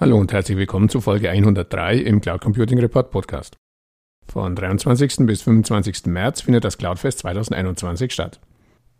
Hallo 0.00 0.16
und 0.16 0.32
herzlich 0.32 0.56
willkommen 0.56 0.88
zu 0.88 1.00
Folge 1.00 1.28
103 1.28 1.96
im 1.96 2.20
Cloud 2.20 2.40
Computing 2.40 2.78
Report 2.78 3.10
Podcast. 3.10 3.56
Von 4.28 4.54
23. 4.54 5.26
bis 5.26 5.42
25. 5.42 6.06
März 6.06 6.42
findet 6.42 6.62
das 6.62 6.78
Cloudfest 6.78 7.18
2021 7.18 8.12
statt. 8.12 8.38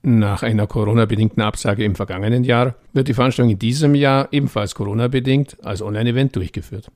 Nach 0.03 0.43
einer 0.43 0.67
Corona-bedingten 0.67 1.41
Absage 1.41 1.85
im 1.85 1.95
vergangenen 1.95 2.43
Jahr 2.43 2.75
wird 2.95 3.07
die 3.07 3.15
Veranstaltung 3.15 3.53
in 3.53 3.61
diesem 3.61 3.95
Jahr 3.95 4.27
ebenfalls 4.33 4.75
Corona-bedingt 4.75 5.65
als 5.65 5.83
Online-Event 5.83 6.35
durchgeführt. 6.35 6.91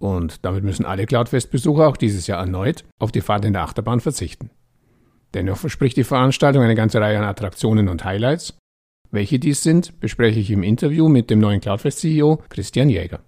Und 0.00 0.44
damit 0.44 0.62
müssen 0.62 0.86
alle 0.86 1.04
Cloudfest-Besucher 1.04 1.88
auch 1.88 1.96
dieses 1.96 2.28
Jahr 2.28 2.38
erneut 2.38 2.84
auf 3.00 3.10
die 3.10 3.20
Fahrt 3.20 3.44
in 3.44 3.52
der 3.52 3.62
Achterbahn 3.62 3.98
verzichten. 3.98 4.50
Dennoch 5.34 5.56
verspricht 5.56 5.96
die 5.96 6.04
Veranstaltung 6.04 6.62
eine 6.62 6.76
ganze 6.76 7.00
Reihe 7.00 7.18
an 7.18 7.24
Attraktionen 7.24 7.88
und 7.88 8.04
Highlights 8.04 8.56
welche 9.14 9.38
dies 9.38 9.62
sind, 9.62 10.00
bespreche 10.00 10.40
ich 10.40 10.50
im 10.50 10.62
Interview 10.62 11.08
mit 11.08 11.30
dem 11.30 11.38
neuen 11.38 11.60
Cloudfest-CEO 11.60 12.42
Christian 12.48 12.90
Jäger. 12.90 13.20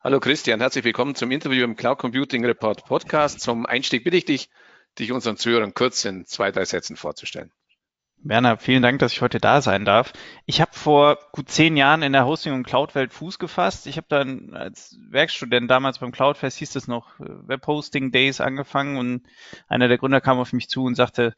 Hallo 0.00 0.20
Christian, 0.20 0.60
herzlich 0.60 0.84
willkommen 0.84 1.14
zum 1.14 1.30
Interview 1.30 1.64
im 1.64 1.76
Cloud 1.76 1.98
Computing 1.98 2.44
Report 2.44 2.84
Podcast. 2.84 3.40
Zum 3.40 3.66
Einstieg 3.66 4.04
bitte 4.04 4.16
ich 4.16 4.24
dich, 4.24 4.48
dich 4.98 5.12
unseren 5.12 5.36
Zuhörern 5.36 5.74
kurz 5.74 6.04
in 6.04 6.24
zwei, 6.24 6.50
drei 6.50 6.64
Sätzen 6.64 6.96
vorzustellen. 6.96 7.52
Werner, 8.24 8.58
vielen 8.58 8.82
Dank, 8.82 8.98
dass 8.98 9.12
ich 9.12 9.22
heute 9.22 9.38
da 9.38 9.62
sein 9.62 9.84
darf. 9.84 10.12
Ich 10.44 10.60
habe 10.60 10.72
vor 10.74 11.18
gut 11.30 11.48
zehn 11.48 11.76
Jahren 11.76 12.02
in 12.02 12.12
der 12.12 12.26
Hosting- 12.26 12.52
und 12.52 12.66
Cloud-Welt 12.66 13.12
Fuß 13.12 13.38
gefasst. 13.38 13.86
Ich 13.86 13.96
habe 13.96 14.08
dann 14.08 14.54
als 14.54 14.98
Werkstudent 15.08 15.70
damals 15.70 16.00
beim 16.00 16.10
Cloudfest, 16.10 16.58
hieß 16.58 16.74
es 16.74 16.88
noch, 16.88 17.20
äh, 17.20 17.26
Web-Hosting 17.28 18.10
Days 18.10 18.40
angefangen 18.40 18.98
und 18.98 19.22
einer 19.68 19.86
der 19.86 19.98
Gründer 19.98 20.20
kam 20.20 20.40
auf 20.40 20.52
mich 20.52 20.68
zu 20.68 20.84
und 20.84 20.96
sagte, 20.96 21.34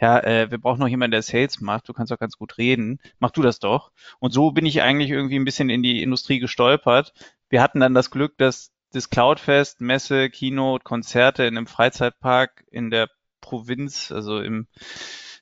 ja, 0.00 0.18
äh, 0.18 0.50
wir 0.50 0.58
brauchen 0.58 0.80
noch 0.80 0.88
jemanden, 0.88 1.12
der 1.12 1.22
Sales 1.22 1.60
macht. 1.60 1.88
Du 1.88 1.92
kannst 1.92 2.10
doch 2.10 2.18
ganz 2.18 2.36
gut 2.38 2.56
reden. 2.56 3.00
Mach 3.18 3.30
du 3.30 3.42
das 3.42 3.58
doch. 3.58 3.92
Und 4.18 4.32
so 4.32 4.50
bin 4.50 4.64
ich 4.64 4.82
eigentlich 4.82 5.10
irgendwie 5.10 5.38
ein 5.38 5.44
bisschen 5.44 5.68
in 5.68 5.82
die 5.82 6.02
Industrie 6.02 6.38
gestolpert. 6.38 7.12
Wir 7.50 7.62
hatten 7.62 7.80
dann 7.80 7.94
das 7.94 8.10
Glück, 8.10 8.38
dass 8.38 8.72
das 8.92 9.10
Cloudfest, 9.10 9.82
Messe, 9.82 10.30
Keynote, 10.30 10.84
Konzerte 10.84 11.44
in 11.44 11.56
einem 11.56 11.66
Freizeitpark 11.66 12.64
in 12.70 12.90
der 12.90 13.08
Provinz, 13.40 14.10
also 14.10 14.40
im 14.40 14.66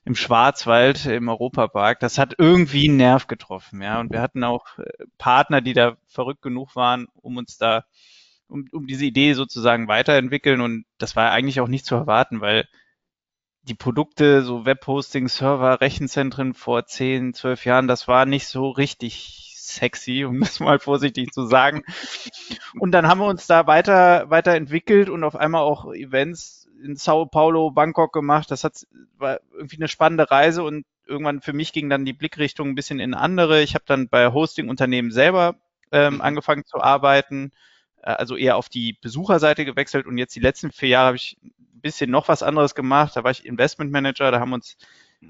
im 0.05 0.15
Schwarzwald 0.15 1.05
im 1.05 1.29
Europapark. 1.29 1.99
Das 1.99 2.17
hat 2.17 2.35
irgendwie 2.37 2.89
einen 2.89 2.97
Nerv 2.97 3.27
getroffen, 3.27 3.81
ja. 3.81 3.99
Und 3.99 4.11
wir 4.11 4.21
hatten 4.21 4.43
auch 4.43 4.77
äh, 4.77 4.85
Partner, 5.17 5.61
die 5.61 5.73
da 5.73 5.97
verrückt 6.07 6.41
genug 6.41 6.75
waren, 6.75 7.07
um 7.21 7.37
uns 7.37 7.57
da, 7.57 7.85
um, 8.47 8.67
um 8.71 8.85
diese 8.87 9.05
Idee 9.05 9.33
sozusagen 9.33 9.87
weiterentwickeln. 9.87 10.61
Und 10.61 10.85
das 10.97 11.15
war 11.15 11.31
eigentlich 11.31 11.61
auch 11.61 11.67
nicht 11.67 11.85
zu 11.85 11.95
erwarten, 11.95 12.41
weil 12.41 12.67
die 13.63 13.75
Produkte, 13.75 14.43
so 14.43 14.65
Webhosting, 14.65 15.29
Server, 15.29 15.79
Rechenzentren 15.79 16.53
vor 16.53 16.85
10, 16.85 17.33
12 17.33 17.65
Jahren, 17.65 17.87
das 17.87 18.09
war 18.09 18.25
nicht 18.25 18.47
so 18.47 18.69
richtig 18.69 19.53
sexy, 19.55 20.25
um 20.25 20.39
das 20.41 20.59
mal 20.59 20.79
vorsichtig 20.79 21.31
zu 21.31 21.45
sagen. 21.45 21.83
Und 22.77 22.91
dann 22.91 23.07
haben 23.07 23.21
wir 23.21 23.27
uns 23.27 23.47
da 23.47 23.67
weiter, 23.67 24.29
weiterentwickelt 24.29 25.09
und 25.09 25.23
auf 25.23 25.37
einmal 25.37 25.61
auch 25.61 25.93
Events 25.93 26.62
in 26.83 26.95
Sao 26.95 27.25
Paulo, 27.25 27.71
Bangkok 27.71 28.13
gemacht. 28.13 28.51
Das 28.51 28.63
hat, 28.63 28.85
war 29.17 29.39
irgendwie 29.53 29.77
eine 29.77 29.87
spannende 29.87 30.29
Reise 30.29 30.63
und 30.63 30.85
irgendwann 31.05 31.41
für 31.41 31.53
mich 31.53 31.73
ging 31.73 31.89
dann 31.89 32.05
die 32.05 32.13
Blickrichtung 32.13 32.69
ein 32.69 32.75
bisschen 32.75 32.99
in 32.99 33.13
andere. 33.13 33.61
Ich 33.61 33.75
habe 33.75 33.85
dann 33.87 34.09
bei 34.09 34.31
Hosting-Unternehmen 34.31 35.11
selber 35.11 35.55
ähm, 35.91 36.15
mhm. 36.15 36.21
angefangen 36.21 36.65
zu 36.65 36.79
arbeiten, 36.81 37.51
äh, 38.01 38.11
also 38.11 38.35
eher 38.35 38.57
auf 38.57 38.69
die 38.69 38.93
Besucherseite 38.93 39.65
gewechselt 39.65 40.05
und 40.05 40.17
jetzt 40.17 40.35
die 40.35 40.39
letzten 40.39 40.71
vier 40.71 40.89
Jahre 40.89 41.07
habe 41.07 41.17
ich 41.17 41.37
ein 41.41 41.81
bisschen 41.81 42.11
noch 42.11 42.27
was 42.27 42.43
anderes 42.43 42.75
gemacht. 42.75 43.15
Da 43.15 43.23
war 43.23 43.31
ich 43.31 43.45
Investment 43.45 43.91
Manager, 43.91 44.31
da 44.31 44.39
haben 44.39 44.53
uns 44.53 44.77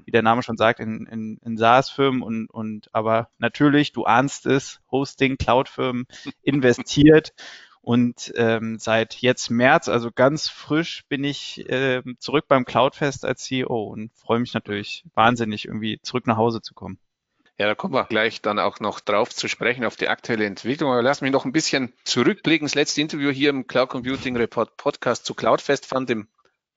wie 0.04 0.10
der 0.10 0.22
Name 0.22 0.42
schon 0.42 0.56
sagt, 0.56 0.80
in, 0.80 1.06
in, 1.06 1.38
in 1.44 1.56
SaaS-Firmen 1.56 2.22
und, 2.22 2.50
und 2.50 2.88
aber 2.92 3.28
natürlich, 3.38 3.92
du 3.92 4.04
ahnst 4.04 4.46
es, 4.46 4.80
Hosting, 4.90 5.36
Cloud-Firmen 5.36 6.06
investiert 6.42 7.32
und 7.84 8.32
ähm, 8.36 8.78
seit 8.78 9.16
jetzt 9.16 9.50
März, 9.50 9.90
also 9.90 10.10
ganz 10.10 10.48
frisch, 10.48 11.04
bin 11.10 11.22
ich 11.22 11.68
äh, 11.68 12.02
zurück 12.18 12.46
beim 12.48 12.64
Cloudfest 12.64 13.26
als 13.26 13.44
CEO 13.44 13.84
und 13.84 14.10
freue 14.14 14.40
mich 14.40 14.54
natürlich 14.54 15.04
wahnsinnig, 15.14 15.66
irgendwie 15.66 16.00
zurück 16.00 16.26
nach 16.26 16.38
Hause 16.38 16.62
zu 16.62 16.72
kommen. 16.72 16.98
Ja, 17.58 17.66
da 17.66 17.74
kommen 17.74 17.92
wir 17.92 18.04
gleich 18.04 18.40
dann 18.40 18.58
auch 18.58 18.80
noch 18.80 19.00
drauf 19.00 19.34
zu 19.34 19.48
sprechen, 19.48 19.84
auf 19.84 19.96
die 19.96 20.08
aktuelle 20.08 20.46
Entwicklung. 20.46 20.90
Aber 20.90 21.02
lass 21.02 21.20
mich 21.20 21.30
noch 21.30 21.44
ein 21.44 21.52
bisschen 21.52 21.92
zurückblicken. 22.04 22.64
Das 22.64 22.74
letzte 22.74 23.02
Interview 23.02 23.30
hier 23.30 23.50
im 23.50 23.66
Cloud 23.66 23.90
Computing 23.90 24.36
Report 24.38 24.76
Podcast 24.78 25.26
zu 25.26 25.34
Cloudfest 25.34 25.84
fand 25.84 26.08
im 26.08 26.26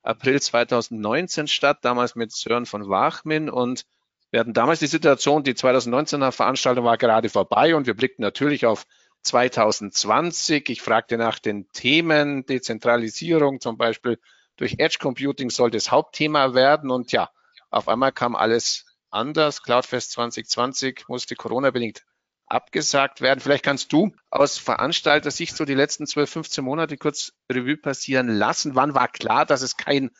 April 0.02 0.42
2019 0.42 1.48
statt, 1.48 1.78
damals 1.82 2.16
mit 2.16 2.32
Sören 2.32 2.66
von 2.66 2.86
Wachmin. 2.86 3.48
Und 3.48 3.86
wir 4.30 4.40
hatten 4.40 4.52
damals 4.52 4.78
die 4.78 4.86
Situation, 4.86 5.42
die 5.42 5.54
2019er 5.54 6.32
Veranstaltung 6.32 6.84
war 6.84 6.98
gerade 6.98 7.30
vorbei 7.30 7.74
und 7.74 7.86
wir 7.86 7.94
blickten 7.94 8.22
natürlich 8.22 8.66
auf 8.66 8.84
2020. 9.22 10.68
Ich 10.70 10.82
fragte 10.82 11.18
nach 11.18 11.38
den 11.38 11.68
Themen. 11.72 12.46
Dezentralisierung 12.46 13.60
zum 13.60 13.76
Beispiel 13.76 14.18
durch 14.56 14.76
Edge 14.78 14.98
Computing 15.00 15.50
sollte 15.50 15.76
das 15.76 15.90
Hauptthema 15.90 16.54
werden. 16.54 16.90
Und 16.90 17.12
ja, 17.12 17.30
auf 17.70 17.88
einmal 17.88 18.12
kam 18.12 18.36
alles 18.36 18.86
anders. 19.10 19.62
Cloudfest 19.62 20.12
2020 20.12 21.08
musste 21.08 21.36
Corona-bedingt 21.36 22.04
abgesagt 22.46 23.20
werden. 23.20 23.40
Vielleicht 23.40 23.64
kannst 23.64 23.92
du 23.92 24.12
aus 24.30 24.58
Veranstalter-Sicht 24.58 25.56
so 25.56 25.64
die 25.64 25.74
letzten 25.74 26.06
12, 26.06 26.30
15 26.30 26.64
Monate 26.64 26.96
kurz 26.96 27.32
Revue 27.50 27.76
passieren 27.76 28.28
lassen. 28.28 28.74
Wann 28.74 28.94
war 28.94 29.08
klar, 29.08 29.44
dass 29.46 29.62
es 29.62 29.76
kein 29.76 30.10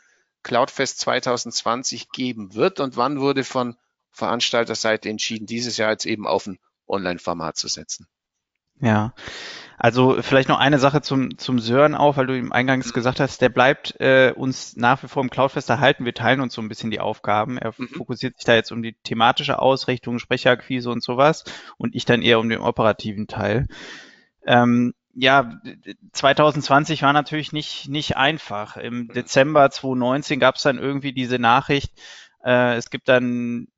Cloudfest 0.42 1.00
2020 1.00 2.10
geben 2.10 2.54
wird 2.54 2.80
und 2.80 2.96
wann 2.96 3.20
wurde 3.20 3.44
von 3.44 3.76
Veranstalterseite 4.10 5.08
entschieden, 5.08 5.46
dieses 5.46 5.76
Jahr 5.76 5.90
jetzt 5.90 6.06
eben 6.06 6.26
auf 6.26 6.46
ein 6.46 6.58
Online-Format 6.86 7.56
zu 7.56 7.68
setzen? 7.68 8.06
Ja, 8.80 9.12
also 9.78 10.20
vielleicht 10.22 10.48
noch 10.48 10.58
eine 10.58 10.80
Sache 10.80 11.02
zum, 11.02 11.38
zum 11.38 11.60
Sören 11.60 11.94
auch, 11.94 12.16
weil 12.16 12.26
du 12.26 12.36
ihm 12.36 12.52
eingangs 12.52 12.88
mhm. 12.88 12.92
gesagt 12.92 13.20
hast, 13.20 13.40
der 13.40 13.48
bleibt 13.48 14.00
äh, 14.00 14.32
uns 14.34 14.76
nach 14.76 15.02
wie 15.04 15.08
vor 15.08 15.22
im 15.22 15.30
Cloudfest 15.30 15.70
erhalten. 15.70 16.04
Wir 16.04 16.14
teilen 16.14 16.40
uns 16.40 16.54
so 16.54 16.60
ein 16.60 16.68
bisschen 16.68 16.90
die 16.90 16.98
Aufgaben. 16.98 17.58
Er 17.58 17.72
mhm. 17.76 17.88
fokussiert 17.88 18.36
sich 18.36 18.44
da 18.44 18.54
jetzt 18.56 18.72
um 18.72 18.82
die 18.82 18.94
thematische 19.04 19.60
Ausrichtung, 19.60 20.18
Sprecherakquise 20.18 20.90
und 20.90 21.02
sowas 21.02 21.44
und 21.76 21.94
ich 21.94 22.04
dann 22.04 22.22
eher 22.22 22.40
um 22.40 22.48
den 22.48 22.60
operativen 22.60 23.28
Teil. 23.28 23.68
Ähm, 24.44 24.94
ja, 25.14 25.60
2020 26.12 27.02
war 27.02 27.12
natürlich 27.12 27.52
nicht, 27.52 27.88
nicht 27.88 28.16
einfach. 28.16 28.76
Im 28.76 29.02
mhm. 29.02 29.12
Dezember 29.12 29.70
2019 29.70 30.40
gab 30.40 30.56
es 30.56 30.62
dann 30.62 30.78
irgendwie 30.78 31.12
diese 31.12 31.38
Nachricht, 31.38 31.92
äh, 32.44 32.74
es 32.74 32.90
gibt 32.90 33.08
dann 33.08 33.58
ein 33.60 33.68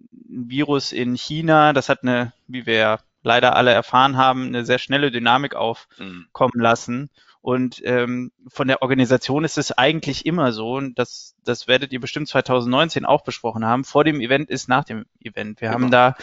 Virus 0.49 0.93
in 0.93 1.15
China, 1.15 1.75
das 1.75 1.91
hat 1.91 2.03
eine, 2.03 2.32
wie 2.47 2.65
wir 2.67 3.00
leider 3.22 3.56
alle 3.56 3.72
erfahren 3.72 4.16
haben, 4.16 4.47
eine 4.47 4.64
sehr 4.64 4.78
schnelle 4.78 5.10
Dynamik 5.10 5.54
aufkommen 5.54 6.53
mhm. 6.54 6.60
lassen. 6.60 7.10
Und 7.42 7.81
ähm, 7.84 8.32
von 8.48 8.69
der 8.69 8.82
Organisation 8.82 9.44
ist 9.44 9.56
es 9.56 9.72
eigentlich 9.72 10.26
immer 10.26 10.53
so, 10.53 10.75
und 10.75 10.98
das, 10.98 11.34
das 11.44 11.69
werdet 11.69 11.92
ihr 11.92 12.00
bestimmt 12.00 12.28
2019 12.28 13.06
auch 13.06 13.22
besprochen 13.22 13.64
haben, 13.64 13.84
vor 13.84 14.04
dem 14.04 14.20
Event 14.20 14.50
ist 14.50 14.69
nach 14.69 14.84
dem 14.84 15.06
Event. 15.20 15.60
Wir 15.60 15.70
genau. 15.70 15.81
haben 15.81 15.91
da 15.91 16.16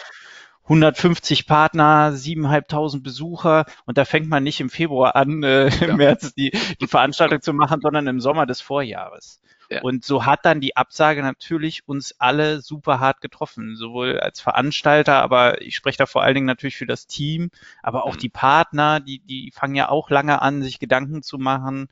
150 0.64 1.46
Partner, 1.46 2.12
7.500 2.12 3.02
Besucher 3.02 3.64
und 3.86 3.98
da 3.98 4.04
fängt 4.04 4.28
man 4.28 4.44
nicht 4.44 4.60
im 4.60 4.70
Februar 4.70 5.16
an, 5.16 5.42
äh, 5.42 5.68
ja. 5.68 5.86
im 5.86 5.96
März 5.96 6.34
die, 6.34 6.52
die 6.80 6.86
Veranstaltung 6.86 7.40
zu 7.40 7.52
machen, 7.52 7.80
sondern 7.80 8.06
im 8.06 8.20
Sommer 8.20 8.46
des 8.46 8.60
Vorjahres. 8.60 9.40
Und 9.82 10.04
so 10.04 10.24
hat 10.24 10.44
dann 10.44 10.60
die 10.60 10.76
Absage 10.76 11.22
natürlich 11.22 11.86
uns 11.86 12.14
alle 12.18 12.60
super 12.60 13.00
hart 13.00 13.20
getroffen, 13.20 13.76
sowohl 13.76 14.18
als 14.18 14.40
Veranstalter, 14.40 15.22
aber 15.22 15.60
ich 15.60 15.76
spreche 15.76 15.98
da 15.98 16.06
vor 16.06 16.22
allen 16.22 16.34
Dingen 16.34 16.46
natürlich 16.46 16.76
für 16.76 16.86
das 16.86 17.06
Team, 17.06 17.50
aber 17.82 18.04
auch 18.04 18.14
mhm. 18.14 18.20
die 18.20 18.28
Partner, 18.30 19.00
die, 19.00 19.18
die 19.20 19.50
fangen 19.54 19.74
ja 19.74 19.88
auch 19.88 20.10
lange 20.10 20.40
an, 20.40 20.62
sich 20.62 20.78
Gedanken 20.78 21.22
zu 21.22 21.38
machen. 21.38 21.88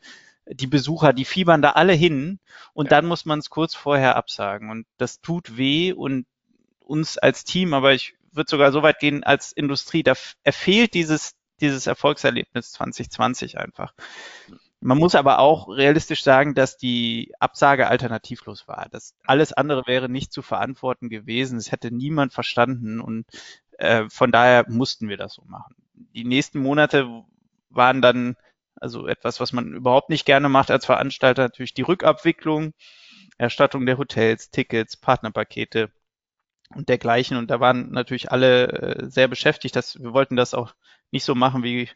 Die 0.49 0.69
Besucher, 0.69 1.13
die 1.13 1.25
fiebern 1.25 1.61
da 1.61 1.73
alle 1.73 1.93
hin 1.93 2.39
und 2.73 2.87
ja. 2.87 2.91
dann 2.91 3.07
muss 3.07 3.25
man 3.27 3.41
es 3.41 3.51
kurz 3.51 3.75
vorher 3.75 4.17
absagen. 4.17 4.71
Und 4.71 4.87
das 4.97 5.21
tut 5.21 5.57
weh 5.57 5.93
und 5.93 6.25
uns 6.79 7.19
als 7.19 7.45
Team, 7.45 7.75
aber 7.75 7.93
ich 7.93 8.15
würde 8.33 8.51
sogar 8.51 8.73
so 8.73 8.83
weit 8.83 9.01
gehen 9.01 9.25
als 9.25 9.53
Industrie, 9.53 10.03
da 10.03 10.15
fehlt 10.15 10.95
dieses, 10.95 11.35
dieses 11.61 11.87
Erfolgserlebnis 11.87 12.73
2020 12.73 13.59
einfach. 13.59 13.93
Man 14.81 14.99
muss 14.99 15.15
aber 15.15 15.39
auch 15.39 15.69
realistisch 15.69 16.23
sagen, 16.23 16.55
dass 16.55 16.77
die 16.77 17.33
Absage 17.41 17.89
alternativlos 17.89 18.69
war. 18.69 18.89
Das 18.91 19.15
alles 19.25 19.53
andere 19.53 19.87
wäre 19.87 20.09
nicht 20.09 20.33
zu 20.33 20.43
verantworten 20.43 21.09
gewesen. 21.09 21.59
Es 21.59 21.73
hätte 21.73 21.91
niemand 21.91 22.33
verstanden 22.33 23.01
und 23.01 23.27
äh, 23.79 24.09
von 24.09 24.31
daher 24.31 24.67
mussten 24.69 25.09
wir 25.09 25.17
das 25.17 25.35
so 25.35 25.43
machen. 25.47 25.75
Die 26.15 26.25
nächsten 26.25 26.61
Monate 26.61 27.25
waren 27.71 28.03
dann 28.03 28.37
also 28.79 29.07
etwas, 29.07 29.41
was 29.41 29.53
man 29.53 29.73
überhaupt 29.73 30.11
nicht 30.11 30.27
gerne 30.27 30.49
macht 30.49 30.71
als 30.71 30.85
Veranstalter, 30.85 31.43
natürlich 31.43 31.75
die 31.75 31.83
Rückabwicklung, 31.83 32.75
Erstattung 33.39 33.87
der 33.87 33.99
Hotels, 33.99 34.51
Tickets, 34.51 34.97
Partnerpakete 34.97 35.91
und 36.75 36.89
dergleichen. 36.89 37.37
Und 37.37 37.51
da 37.51 37.61
waren 37.61 37.91
natürlich 37.93 38.31
alle 38.31 38.69
äh, 38.69 39.11
sehr 39.11 39.29
beschäftigt. 39.29 39.77
Dass, 39.77 39.99
wir 40.01 40.13
wollten 40.13 40.37
das 40.37 40.55
auch 40.55 40.75
nicht 41.17 41.25
so 41.25 41.35
machen 41.35 41.63
wie, 41.63 41.89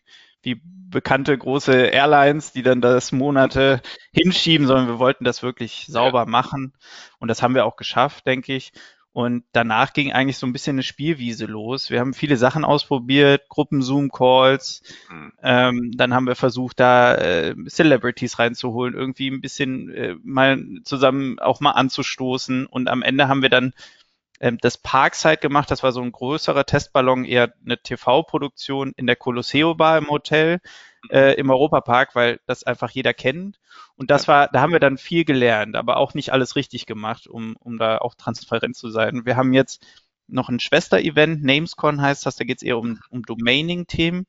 wie 0.43 0.61
bekannte 0.65 1.37
große 1.37 1.73
Airlines, 1.73 2.53
die 2.53 2.63
dann 2.63 2.81
das 2.81 3.13
Monate 3.13 3.83
hinschieben, 4.13 4.67
sondern 4.67 4.89
wir 4.89 4.99
wollten 4.99 5.25
das 5.25 5.43
wirklich 5.43 5.87
sauber 5.89 6.21
ja. 6.21 6.27
machen. 6.27 6.73
Und 7.19 7.29
das 7.29 7.43
haben 7.43 7.55
wir 7.55 7.67
auch 7.67 7.77
geschafft, 7.77 8.27
denke 8.27 8.55
ich. 8.55 8.73
Und 9.13 9.45
danach 9.53 9.93
ging 9.93 10.13
eigentlich 10.13 10.39
so 10.39 10.47
ein 10.47 10.53
bisschen 10.53 10.77
eine 10.77 10.85
Spielwiese 10.85 11.47
los. 11.47 11.91
Wir 11.91 11.99
haben 11.99 12.15
viele 12.15 12.37
Sachen 12.37 12.65
ausprobiert, 12.65 13.49
Gruppen-Zoom-Calls. 13.49 14.83
Mhm. 15.11 15.33
Ähm, 15.43 15.93
dann 15.97 16.15
haben 16.15 16.27
wir 16.27 16.37
versucht, 16.37 16.79
da 16.79 17.17
äh, 17.17 17.55
Celebrities 17.69 18.39
reinzuholen, 18.39 18.95
irgendwie 18.95 19.29
ein 19.29 19.41
bisschen 19.41 19.91
äh, 19.91 20.15
mal 20.23 20.65
zusammen 20.85 21.41
auch 21.41 21.61
mal 21.61 21.73
anzustoßen. 21.73 22.67
Und 22.67 22.89
am 22.89 23.03
Ende 23.03 23.27
haben 23.27 23.43
wir 23.43 23.51
dann 23.51 23.75
ähm, 24.41 24.59
das 24.61 24.79
Parkside 24.79 25.37
gemacht. 25.37 25.71
Das 25.71 25.83
war 25.83 25.93
so 25.93 26.01
ein 26.03 26.13
größerer 26.13 26.67
Testballon, 26.67 27.25
eher 27.25 27.53
eine 27.65 27.79
TV-Produktion 27.81 28.93
in 28.97 29.07
der 29.07 29.17
Colosseo 29.17 29.75
Bar 29.75 29.99
im 29.99 30.09
Hotel 30.09 30.61
äh, 31.11 31.35
im 31.35 31.51
Europapark, 31.51 32.15
weil 32.15 32.41
das 32.47 32.65
einfach 32.65 32.91
jeder 32.91 33.15
kennt. 33.15 33.59
Und 33.97 34.11
das 34.11 34.29
war, 34.29 34.49
da 34.49 34.61
haben 34.61 34.73
wir 34.73 34.81
dann 34.81 34.99
viel 34.99 35.25
gelernt, 35.25 35.77
aber 35.77 35.99
auch 35.99 36.15
nicht 36.15 36.33
alles 36.33 36.57
richtig 36.57 36.87
gemacht, 36.87 37.27
um, 37.27 37.57
um 37.57 37.79
da 37.79 37.99
auch 37.99 38.15
transparent 38.15 38.77
zu 38.77 38.91
sein. 38.91 39.25
Wir 39.25 39.37
haben 39.37 39.53
jetzt 39.53 39.87
noch 40.27 40.49
ein 40.49 40.61
Schwester-Event, 40.61 41.45
Namescon 41.45 42.01
heißt 42.01 42.25
das, 42.25 42.37
da 42.37 42.45
geht 42.45 42.59
es 42.59 42.63
eher 42.63 42.79
um, 42.79 43.01
um 43.11 43.23
Domaining-Themen. 43.23 44.27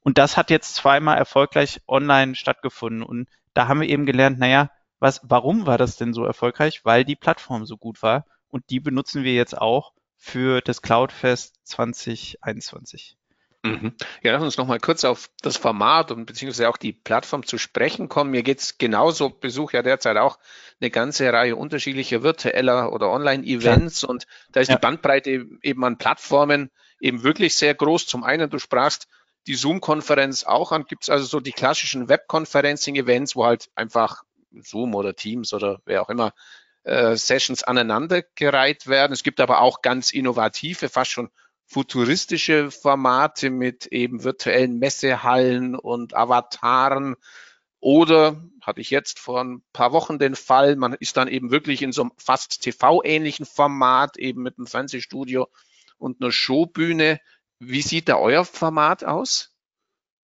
Und 0.00 0.18
das 0.18 0.36
hat 0.36 0.50
jetzt 0.50 0.74
zweimal 0.74 1.16
erfolgreich 1.16 1.80
online 1.86 2.34
stattgefunden. 2.34 3.02
Und 3.02 3.28
da 3.54 3.68
haben 3.68 3.80
wir 3.80 3.88
eben 3.88 4.06
gelernt, 4.06 4.38
naja, 4.38 4.70
was, 4.98 5.20
warum 5.24 5.66
war 5.66 5.78
das 5.78 5.96
denn 5.96 6.12
so 6.12 6.24
erfolgreich? 6.24 6.84
Weil 6.84 7.04
die 7.04 7.16
Plattform 7.16 7.66
so 7.66 7.76
gut 7.76 8.02
war. 8.02 8.24
Und 8.52 8.68
die 8.68 8.80
benutzen 8.80 9.24
wir 9.24 9.32
jetzt 9.32 9.56
auch 9.56 9.92
für 10.16 10.60
das 10.60 10.82
Cloudfest 10.82 11.56
2021. 11.64 13.16
Mhm. 13.64 13.94
Ja, 14.22 14.32
lass 14.32 14.42
uns 14.42 14.58
noch 14.58 14.66
mal 14.66 14.78
kurz 14.78 15.04
auf 15.04 15.30
das 15.40 15.56
Format 15.56 16.10
und 16.10 16.26
beziehungsweise 16.26 16.68
auch 16.68 16.76
die 16.76 16.92
Plattform 16.92 17.46
zu 17.46 17.58
sprechen 17.58 18.08
kommen. 18.08 18.30
Mir 18.30 18.42
geht's 18.42 18.76
genauso, 18.76 19.30
besuche 19.30 19.76
ja 19.76 19.82
derzeit 19.82 20.16
auch 20.16 20.38
eine 20.80 20.90
ganze 20.90 21.32
Reihe 21.32 21.56
unterschiedlicher 21.56 22.22
virtueller 22.22 22.92
oder 22.92 23.10
Online-Events 23.10 24.04
und 24.04 24.26
da 24.50 24.60
ist 24.60 24.68
ja. 24.68 24.76
die 24.76 24.80
Bandbreite 24.80 25.46
eben 25.62 25.84
an 25.84 25.96
Plattformen 25.96 26.70
eben 27.00 27.22
wirklich 27.22 27.54
sehr 27.54 27.74
groß. 27.74 28.06
Zum 28.06 28.22
einen, 28.22 28.50
du 28.50 28.58
sprachst 28.58 29.06
die 29.46 29.54
Zoom-Konferenz 29.54 30.44
auch 30.44 30.72
an, 30.72 30.84
gibt's 30.84 31.08
also 31.08 31.24
so 31.24 31.40
die 31.40 31.52
klassischen 31.52 32.08
Web-Conferencing-Events, 32.08 33.34
wo 33.34 33.46
halt 33.46 33.70
einfach 33.76 34.24
Zoom 34.60 34.94
oder 34.94 35.14
Teams 35.14 35.52
oder 35.52 35.80
wer 35.86 36.02
auch 36.02 36.10
immer 36.10 36.32
äh, 36.84 37.16
Sessions 37.16 37.62
aneinandergereiht 37.62 38.86
werden. 38.86 39.12
Es 39.12 39.22
gibt 39.22 39.40
aber 39.40 39.60
auch 39.60 39.82
ganz 39.82 40.10
innovative, 40.10 40.88
fast 40.88 41.10
schon 41.10 41.30
futuristische 41.66 42.70
Formate 42.70 43.50
mit 43.50 43.86
eben 43.86 44.24
virtuellen 44.24 44.78
Messehallen 44.78 45.74
und 45.74 46.14
Avataren. 46.14 47.16
Oder 47.80 48.42
hatte 48.60 48.80
ich 48.80 48.90
jetzt 48.90 49.18
vor 49.18 49.42
ein 49.42 49.62
paar 49.72 49.92
Wochen 49.92 50.18
den 50.18 50.36
Fall, 50.36 50.76
man 50.76 50.92
ist 50.94 51.16
dann 51.16 51.28
eben 51.28 51.50
wirklich 51.50 51.82
in 51.82 51.92
so 51.92 52.02
einem 52.02 52.12
fast 52.16 52.62
TV-ähnlichen 52.62 53.46
Format, 53.46 54.18
eben 54.18 54.42
mit 54.42 54.58
einem 54.58 54.66
Fernsehstudio 54.66 55.48
und 55.98 56.22
einer 56.22 56.30
Showbühne. 56.30 57.20
Wie 57.58 57.82
sieht 57.82 58.08
da 58.08 58.16
euer 58.18 58.44
Format 58.44 59.04
aus? 59.04 59.51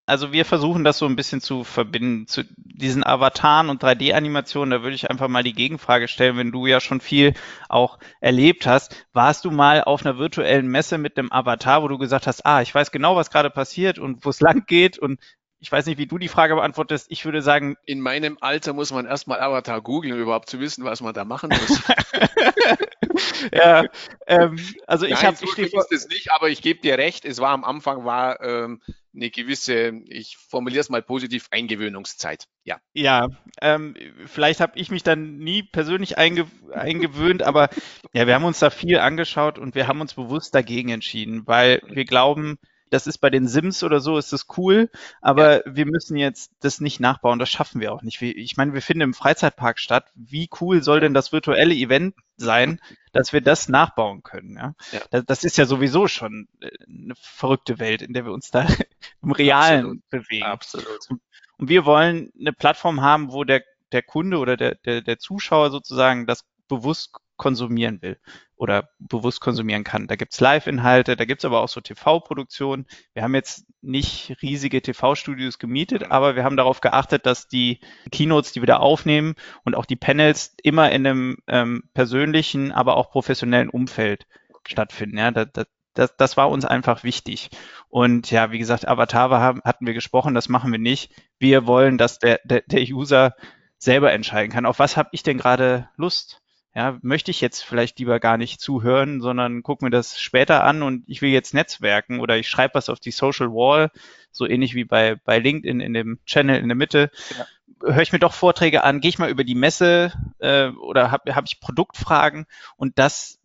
Also 0.08 0.32
wir 0.32 0.46
versuchen 0.46 0.84
das 0.84 0.96
so 0.96 1.04
ein 1.04 1.16
bisschen 1.16 1.42
zu 1.42 1.64
verbinden 1.64 2.26
zu 2.26 2.44
diesen 2.56 3.04
Avataren 3.04 3.68
und 3.68 3.82
3D-Animationen. 3.82 4.70
Da 4.70 4.82
würde 4.82 4.94
ich 4.94 5.10
einfach 5.10 5.28
mal 5.28 5.42
die 5.42 5.52
Gegenfrage 5.52 6.08
stellen, 6.08 6.38
wenn 6.38 6.50
du 6.50 6.66
ja 6.66 6.80
schon 6.80 7.02
viel 7.02 7.34
auch 7.68 7.98
erlebt 8.20 8.66
hast. 8.66 9.06
Warst 9.12 9.44
du 9.44 9.50
mal 9.50 9.84
auf 9.84 10.06
einer 10.06 10.16
virtuellen 10.16 10.66
Messe 10.66 10.96
mit 10.96 11.18
einem 11.18 11.30
Avatar, 11.30 11.82
wo 11.82 11.88
du 11.88 11.98
gesagt 11.98 12.26
hast, 12.26 12.46
ah, 12.46 12.62
ich 12.62 12.74
weiß 12.74 12.90
genau, 12.90 13.16
was 13.16 13.30
gerade 13.30 13.50
passiert 13.50 13.98
und 13.98 14.24
wo 14.24 14.30
es 14.30 14.40
lang 14.40 14.64
geht 14.66 14.98
und 14.98 15.20
ich 15.60 15.70
weiß 15.70 15.86
nicht, 15.86 15.98
wie 15.98 16.06
du 16.06 16.18
die 16.18 16.28
Frage 16.28 16.54
beantwortest. 16.54 17.08
Ich 17.10 17.24
würde 17.24 17.42
sagen. 17.42 17.76
In 17.84 18.00
meinem 18.00 18.38
Alter 18.40 18.72
muss 18.72 18.92
man 18.92 19.06
erstmal 19.06 19.40
Avatar 19.40 19.82
googeln, 19.82 20.14
um 20.14 20.20
überhaupt 20.20 20.48
zu 20.48 20.60
wissen, 20.60 20.84
was 20.84 21.00
man 21.00 21.12
da 21.12 21.24
machen 21.24 21.50
muss. 21.50 21.82
ja, 23.52 23.84
ähm, 24.28 24.58
also 24.86 25.04
ich 25.04 25.22
habe. 25.24 25.36
So 25.36 25.46
ich 25.56 25.74
ist 25.74 25.92
es 25.92 26.08
nicht, 26.08 26.30
aber 26.30 26.48
ich 26.48 26.62
gebe 26.62 26.80
dir 26.80 26.96
recht. 26.96 27.24
Es 27.24 27.40
war 27.40 27.50
am 27.50 27.64
Anfang 27.64 28.04
war 28.04 28.40
ähm, 28.40 28.80
eine 29.18 29.30
gewisse, 29.30 29.92
ich 30.06 30.36
formuliere 30.36 30.80
es 30.80 30.90
mal 30.90 31.02
positiv, 31.02 31.48
Eingewöhnungszeit. 31.50 32.44
Ja. 32.64 32.78
Ja, 32.92 33.28
ähm, 33.60 33.94
vielleicht 34.26 34.60
habe 34.60 34.78
ich 34.78 34.90
mich 34.90 35.02
dann 35.02 35.38
nie 35.38 35.62
persönlich 35.62 36.18
einge 36.18 36.46
eingewöhnt, 36.72 37.42
aber 37.42 37.68
ja, 38.12 38.26
wir 38.26 38.34
haben 38.34 38.44
uns 38.44 38.60
da 38.60 38.70
viel 38.70 38.98
angeschaut 38.98 39.58
und 39.58 39.74
wir 39.74 39.88
haben 39.88 40.00
uns 40.00 40.14
bewusst 40.14 40.54
dagegen 40.54 40.90
entschieden, 40.90 41.46
weil 41.46 41.80
wir 41.88 42.04
glauben, 42.04 42.58
das 42.90 43.06
ist 43.06 43.18
bei 43.18 43.30
den 43.30 43.48
Sims 43.48 43.82
oder 43.82 44.00
so, 44.00 44.18
ist 44.18 44.32
das 44.32 44.46
cool, 44.56 44.90
aber 45.20 45.66
ja. 45.66 45.76
wir 45.76 45.86
müssen 45.86 46.16
jetzt 46.16 46.52
das 46.60 46.80
nicht 46.80 47.00
nachbauen, 47.00 47.38
das 47.38 47.48
schaffen 47.50 47.80
wir 47.80 47.92
auch 47.92 48.02
nicht. 48.02 48.20
Ich 48.22 48.56
meine, 48.56 48.74
wir 48.74 48.82
finden 48.82 49.02
im 49.02 49.14
Freizeitpark 49.14 49.78
statt. 49.78 50.10
Wie 50.14 50.48
cool 50.60 50.82
soll 50.82 51.00
denn 51.00 51.14
das 51.14 51.32
virtuelle 51.32 51.74
Event 51.74 52.14
sein, 52.36 52.80
dass 53.12 53.32
wir 53.32 53.40
das 53.40 53.68
nachbauen 53.68 54.22
können? 54.22 54.56
Ja? 54.56 54.74
ja. 54.92 55.00
Das, 55.10 55.24
das, 55.26 55.44
ist 55.44 55.56
ja 55.56 55.66
sowieso 55.66 56.08
schon 56.08 56.48
äh, 56.60 56.70
eine 56.86 57.14
verrückte 57.20 57.78
Welt, 57.78 58.02
in 58.02 58.12
der 58.12 58.24
wir 58.24 58.32
uns 58.32 58.50
da 58.50 58.66
im 59.22 59.32
Realen 59.32 59.78
Absolut. 59.84 60.10
bewegen. 60.10 60.44
Absolut. 60.44 61.10
Und, 61.10 61.20
und 61.58 61.68
wir 61.68 61.84
wollen 61.84 62.32
eine 62.38 62.52
Plattform 62.52 63.00
haben, 63.00 63.32
wo 63.32 63.44
der, 63.44 63.62
der 63.92 64.02
Kunde 64.02 64.38
oder 64.38 64.56
der, 64.56 64.74
der, 64.76 65.02
der 65.02 65.18
Zuschauer 65.18 65.70
sozusagen 65.70 66.26
das 66.26 66.44
bewusst 66.68 67.12
konsumieren 67.36 68.02
will 68.02 68.18
oder 68.58 68.90
bewusst 68.98 69.40
konsumieren 69.40 69.84
kann. 69.84 70.08
Da 70.08 70.16
gibt's 70.16 70.40
Live-Inhalte, 70.40 71.16
da 71.16 71.24
gibt's 71.24 71.44
aber 71.44 71.60
auch 71.60 71.68
so 71.68 71.80
TV-Produktionen. 71.80 72.86
Wir 73.14 73.22
haben 73.22 73.34
jetzt 73.34 73.66
nicht 73.80 74.36
riesige 74.42 74.82
TV-Studios 74.82 75.58
gemietet, 75.58 76.10
aber 76.10 76.34
wir 76.34 76.44
haben 76.44 76.56
darauf 76.56 76.80
geachtet, 76.80 77.24
dass 77.24 77.46
die 77.46 77.80
Keynotes, 78.10 78.52
die 78.52 78.60
wir 78.60 78.66
da 78.66 78.78
aufnehmen 78.78 79.36
und 79.64 79.76
auch 79.76 79.86
die 79.86 79.96
Panels 79.96 80.54
immer 80.62 80.90
in 80.90 81.06
einem 81.06 81.36
ähm, 81.46 81.84
persönlichen, 81.94 82.72
aber 82.72 82.96
auch 82.96 83.10
professionellen 83.10 83.70
Umfeld 83.70 84.26
stattfinden. 84.66 85.18
Ja, 85.18 85.30
das, 85.30 85.66
das, 85.94 86.16
das 86.16 86.36
war 86.36 86.50
uns 86.50 86.64
einfach 86.64 87.04
wichtig. 87.04 87.50
Und 87.88 88.30
ja, 88.30 88.50
wie 88.50 88.58
gesagt, 88.58 88.88
Avatar 88.88 89.30
war, 89.30 89.60
hatten 89.64 89.86
wir 89.86 89.94
gesprochen, 89.94 90.34
das 90.34 90.48
machen 90.48 90.72
wir 90.72 90.78
nicht. 90.78 91.12
Wir 91.38 91.66
wollen, 91.66 91.96
dass 91.96 92.18
der, 92.18 92.40
der, 92.44 92.62
der 92.66 92.82
User 92.82 93.34
selber 93.78 94.12
entscheiden 94.12 94.52
kann. 94.52 94.66
Auf 94.66 94.80
was 94.80 94.96
habe 94.96 95.10
ich 95.12 95.22
denn 95.22 95.38
gerade 95.38 95.88
Lust? 95.96 96.42
Ja, 96.74 96.98
möchte 97.02 97.30
ich 97.30 97.40
jetzt 97.40 97.62
vielleicht 97.62 97.98
lieber 97.98 98.20
gar 98.20 98.36
nicht 98.36 98.60
zuhören, 98.60 99.20
sondern 99.20 99.62
gucke 99.62 99.84
mir 99.84 99.90
das 99.90 100.20
später 100.20 100.64
an 100.64 100.82
und 100.82 101.04
ich 101.06 101.22
will 101.22 101.30
jetzt 101.30 101.54
netzwerken 101.54 102.20
oder 102.20 102.36
ich 102.36 102.48
schreibe 102.48 102.74
was 102.74 102.88
auf 102.88 103.00
die 103.00 103.10
Social 103.10 103.48
Wall, 103.48 103.90
so 104.30 104.46
ähnlich 104.46 104.74
wie 104.74 104.84
bei, 104.84 105.16
bei 105.16 105.38
LinkedIn 105.38 105.80
in 105.80 105.94
dem 105.94 106.20
Channel 106.24 106.60
in 106.60 106.68
der 106.68 106.76
Mitte. 106.76 107.10
Ja. 107.36 107.46
Höre 107.92 108.02
ich 108.02 108.12
mir 108.12 108.18
doch 108.18 108.34
Vorträge 108.34 108.84
an, 108.84 109.00
gehe 109.00 109.08
ich 109.08 109.18
mal 109.18 109.30
über 109.30 109.44
die 109.44 109.54
Messe 109.54 110.12
äh, 110.38 110.68
oder 110.68 111.10
habe 111.10 111.34
hab 111.34 111.46
ich 111.46 111.60
Produktfragen 111.60 112.46
und 112.76 112.98
das 112.98 113.38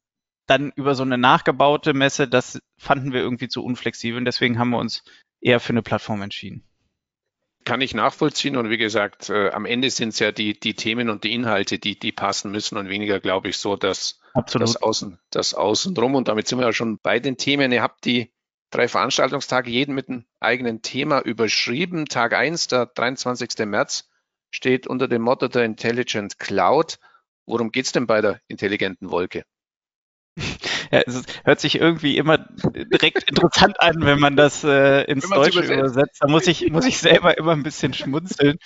dann 0.45 0.71
über 0.75 0.93
so 0.93 1.03
eine 1.03 1.17
nachgebaute 1.17 1.93
Messe, 1.93 2.27
das 2.27 2.61
fanden 2.77 3.13
wir 3.13 3.21
irgendwie 3.21 3.47
zu 3.47 3.63
unflexibel 3.63 4.17
und 4.17 4.25
deswegen 4.25 4.59
haben 4.59 4.71
wir 4.71 4.79
uns 4.79 5.03
eher 5.39 5.59
für 5.59 5.71
eine 5.71 5.81
Plattform 5.81 6.21
entschieden 6.21 6.67
kann 7.63 7.81
ich 7.81 7.93
nachvollziehen. 7.93 8.57
Und 8.57 8.69
wie 8.69 8.77
gesagt, 8.77 9.29
äh, 9.29 9.49
am 9.49 9.65
Ende 9.65 9.89
sind 9.89 10.09
es 10.09 10.19
ja 10.19 10.31
die, 10.31 10.59
die 10.59 10.75
Themen 10.75 11.09
und 11.09 11.23
die 11.23 11.33
Inhalte, 11.33 11.79
die, 11.79 11.97
die 11.97 12.11
passen 12.11 12.51
müssen 12.51 12.77
und 12.77 12.89
weniger, 12.89 13.19
glaube 13.19 13.49
ich, 13.49 13.57
so 13.57 13.75
dass 13.75 14.19
das 14.51 14.77
Außen, 14.77 15.19
das 15.29 15.53
Außen 15.53 15.93
drum. 15.93 16.15
Und 16.15 16.27
damit 16.27 16.47
sind 16.47 16.59
wir 16.59 16.65
ja 16.65 16.73
schon 16.73 16.99
bei 16.99 17.19
den 17.19 17.37
Themen. 17.37 17.71
Ihr 17.71 17.81
habt 17.81 18.05
die 18.05 18.33
drei 18.71 18.87
Veranstaltungstage 18.87 19.69
jeden 19.69 19.93
mit 19.95 20.09
einem 20.09 20.25
eigenen 20.39 20.81
Thema 20.81 21.21
überschrieben. 21.21 22.05
Tag 22.05 22.33
eins, 22.33 22.67
der 22.67 22.87
23. 22.87 23.65
März, 23.65 24.09
steht 24.49 24.87
unter 24.87 25.07
dem 25.07 25.21
Motto 25.21 25.47
der 25.47 25.63
Intelligent 25.63 26.39
Cloud. 26.39 26.99
Worum 27.45 27.71
geht's 27.71 27.91
denn 27.91 28.07
bei 28.07 28.21
der 28.21 28.39
intelligenten 28.47 29.11
Wolke? 29.11 29.43
Ja, 30.91 31.01
es 31.07 31.23
hört 31.43 31.59
sich 31.59 31.79
irgendwie 31.79 32.17
immer 32.17 32.37
direkt 32.37 33.23
interessant 33.23 33.81
an, 33.81 34.05
wenn 34.05 34.19
man 34.19 34.35
das 34.35 34.63
äh, 34.63 35.01
ins 35.05 35.27
Deutsche 35.27 35.61
übersetzt. 35.61 35.79
übersetzt. 35.79 36.17
Da 36.21 36.27
muss 36.27 36.45
ich, 36.45 36.69
muss 36.69 36.85
ich 36.85 36.99
selber 36.99 37.35
immer 37.35 37.53
ein 37.53 37.63
bisschen 37.63 37.95
schmunzeln. 37.95 38.59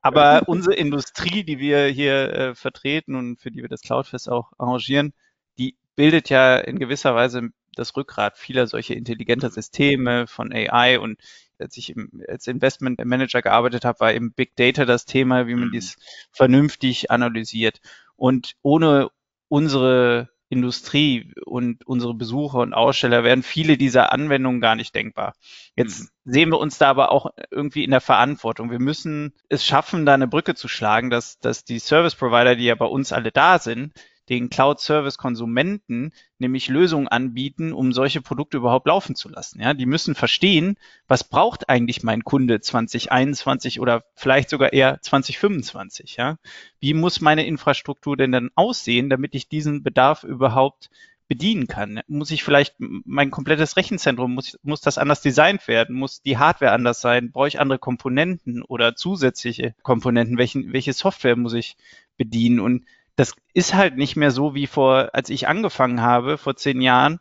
Aber 0.00 0.44
unsere 0.46 0.76
Industrie, 0.76 1.42
die 1.42 1.58
wir 1.58 1.86
hier 1.86 2.32
äh, 2.32 2.54
vertreten 2.54 3.16
und 3.16 3.40
für 3.40 3.50
die 3.50 3.62
wir 3.62 3.68
das 3.68 3.80
Cloudfest 3.80 4.30
auch 4.30 4.52
arrangieren, 4.56 5.14
die 5.58 5.76
bildet 5.96 6.28
ja 6.30 6.58
in 6.58 6.78
gewisser 6.78 7.16
Weise 7.16 7.48
das 7.74 7.96
Rückgrat 7.96 8.38
vieler 8.38 8.68
solcher 8.68 8.94
intelligenter 8.94 9.50
Systeme 9.50 10.28
von 10.28 10.52
AI 10.52 11.00
und 11.00 11.18
als 11.58 11.76
ich 11.76 11.90
im, 11.90 12.22
als 12.28 12.46
Investment 12.46 13.04
Manager 13.04 13.42
gearbeitet 13.42 13.84
habe, 13.84 14.00
war 14.00 14.14
eben 14.14 14.32
Big 14.32 14.54
Data 14.54 14.84
das 14.84 15.06
Thema, 15.06 15.46
wie 15.48 15.54
man 15.54 15.68
mhm. 15.68 15.72
dies 15.72 15.96
vernünftig 16.30 17.10
analysiert. 17.10 17.80
Und 18.16 18.54
ohne 18.62 19.10
unsere 19.48 20.28
Industrie 20.48 21.32
und 21.44 21.86
unsere 21.86 22.14
Besucher 22.14 22.58
und 22.58 22.72
Aussteller 22.72 23.22
wären 23.24 23.42
viele 23.42 23.76
dieser 23.76 24.12
Anwendungen 24.12 24.60
gar 24.60 24.76
nicht 24.76 24.94
denkbar. 24.94 25.34
Jetzt 25.76 26.00
mhm. 26.00 26.32
sehen 26.32 26.48
wir 26.50 26.58
uns 26.58 26.78
da 26.78 26.88
aber 26.88 27.12
auch 27.12 27.30
irgendwie 27.50 27.84
in 27.84 27.90
der 27.90 28.00
Verantwortung. 28.00 28.70
Wir 28.70 28.80
müssen 28.80 29.34
es 29.48 29.64
schaffen, 29.64 30.06
da 30.06 30.14
eine 30.14 30.28
Brücke 30.28 30.54
zu 30.54 30.68
schlagen, 30.68 31.10
dass, 31.10 31.38
dass 31.38 31.64
die 31.64 31.78
Service 31.78 32.14
Provider, 32.14 32.56
die 32.56 32.64
ja 32.64 32.74
bei 32.74 32.86
uns 32.86 33.12
alle 33.12 33.30
da 33.30 33.58
sind, 33.58 33.92
den 34.28 34.50
Cloud-Service-Konsumenten 34.50 36.12
nämlich 36.38 36.68
Lösungen 36.68 37.08
anbieten, 37.08 37.72
um 37.72 37.92
solche 37.92 38.20
Produkte 38.20 38.58
überhaupt 38.58 38.86
laufen 38.86 39.14
zu 39.14 39.28
lassen. 39.28 39.60
Ja, 39.60 39.74
die 39.74 39.86
müssen 39.86 40.14
verstehen, 40.14 40.76
was 41.06 41.24
braucht 41.24 41.68
eigentlich 41.68 42.02
mein 42.02 42.24
Kunde 42.24 42.60
2021 42.60 43.80
oder 43.80 44.04
vielleicht 44.14 44.50
sogar 44.50 44.72
eher 44.72 45.00
2025. 45.00 46.16
Ja, 46.16 46.38
wie 46.80 46.94
muss 46.94 47.20
meine 47.20 47.46
Infrastruktur 47.46 48.16
denn 48.16 48.32
dann 48.32 48.50
aussehen, 48.54 49.10
damit 49.10 49.34
ich 49.34 49.48
diesen 49.48 49.82
Bedarf 49.82 50.24
überhaupt 50.24 50.90
bedienen 51.28 51.66
kann. 51.66 52.00
Muss 52.08 52.30
ich 52.30 52.42
vielleicht 52.42 52.76
mein 52.78 53.30
komplettes 53.30 53.76
Rechenzentrum, 53.76 54.34
muss, 54.34 54.58
muss 54.62 54.80
das 54.80 54.98
anders 54.98 55.20
designt 55.20 55.68
werden? 55.68 55.94
Muss 55.94 56.22
die 56.22 56.38
Hardware 56.38 56.72
anders 56.72 57.02
sein? 57.02 57.30
Brauche 57.30 57.48
ich 57.48 57.60
andere 57.60 57.78
Komponenten 57.78 58.62
oder 58.62 58.96
zusätzliche 58.96 59.74
Komponenten? 59.82 60.38
Welchen, 60.38 60.72
welche 60.72 60.94
Software 60.94 61.36
muss 61.36 61.52
ich 61.52 61.76
bedienen? 62.16 62.60
Und 62.60 62.86
das 63.18 63.34
ist 63.52 63.74
halt 63.74 63.96
nicht 63.96 64.14
mehr 64.14 64.30
so 64.30 64.54
wie 64.54 64.68
vor, 64.68 65.10
als 65.12 65.28
ich 65.28 65.48
angefangen 65.48 66.02
habe, 66.02 66.38
vor 66.38 66.54
zehn 66.54 66.80
Jahren, 66.80 67.18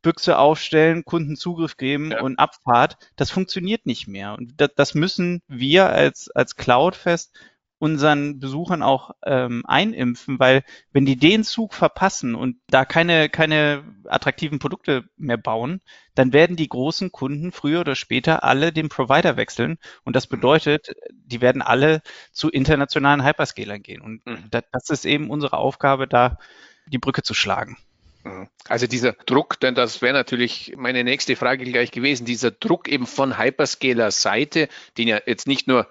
Büchse 0.00 0.38
aufstellen, 0.38 1.04
Kunden 1.04 1.36
Zugriff 1.36 1.76
geben 1.76 2.12
ja. 2.12 2.22
und 2.22 2.38
Abfahrt. 2.38 2.96
Das 3.16 3.30
funktioniert 3.30 3.84
nicht 3.84 4.08
mehr. 4.08 4.36
Und 4.38 4.54
das, 4.56 4.70
das 4.74 4.94
müssen 4.94 5.42
wir 5.46 5.90
als, 5.90 6.30
als 6.30 6.56
Cloudfest 6.56 7.38
unseren 7.84 8.40
Besuchern 8.40 8.82
auch 8.82 9.10
ähm, 9.26 9.62
einimpfen, 9.66 10.38
weil 10.38 10.64
wenn 10.92 11.04
die 11.04 11.16
den 11.16 11.44
Zug 11.44 11.74
verpassen 11.74 12.34
und 12.34 12.56
da 12.68 12.86
keine, 12.86 13.28
keine 13.28 13.84
attraktiven 14.06 14.58
Produkte 14.58 15.04
mehr 15.18 15.36
bauen, 15.36 15.82
dann 16.14 16.32
werden 16.32 16.56
die 16.56 16.68
großen 16.68 17.12
Kunden 17.12 17.52
früher 17.52 17.80
oder 17.80 17.94
später 17.94 18.42
alle 18.42 18.72
den 18.72 18.88
Provider 18.88 19.36
wechseln 19.36 19.76
und 20.02 20.16
das 20.16 20.26
bedeutet, 20.26 20.96
die 21.12 21.42
werden 21.42 21.60
alle 21.60 22.00
zu 22.32 22.48
internationalen 22.48 23.22
Hyperscalern 23.22 23.82
gehen 23.82 24.00
und 24.00 24.24
mhm. 24.24 24.46
das, 24.50 24.64
das 24.72 24.88
ist 24.88 25.04
eben 25.04 25.28
unsere 25.28 25.58
Aufgabe, 25.58 26.08
da 26.08 26.38
die 26.86 26.98
Brücke 26.98 27.22
zu 27.22 27.34
schlagen. 27.34 27.76
Mhm. 28.24 28.48
Also 28.66 28.86
dieser 28.86 29.12
Druck, 29.12 29.60
denn 29.60 29.74
das 29.74 30.00
wäre 30.00 30.14
natürlich 30.14 30.72
meine 30.78 31.04
nächste 31.04 31.36
Frage 31.36 31.66
gleich 31.66 31.90
gewesen, 31.90 32.24
dieser 32.24 32.50
Druck 32.50 32.88
eben 32.88 33.06
von 33.06 33.36
Hyperscaler-Seite, 33.38 34.68
den 34.96 35.08
ja 35.08 35.20
jetzt 35.26 35.46
nicht 35.46 35.68
nur 35.68 35.86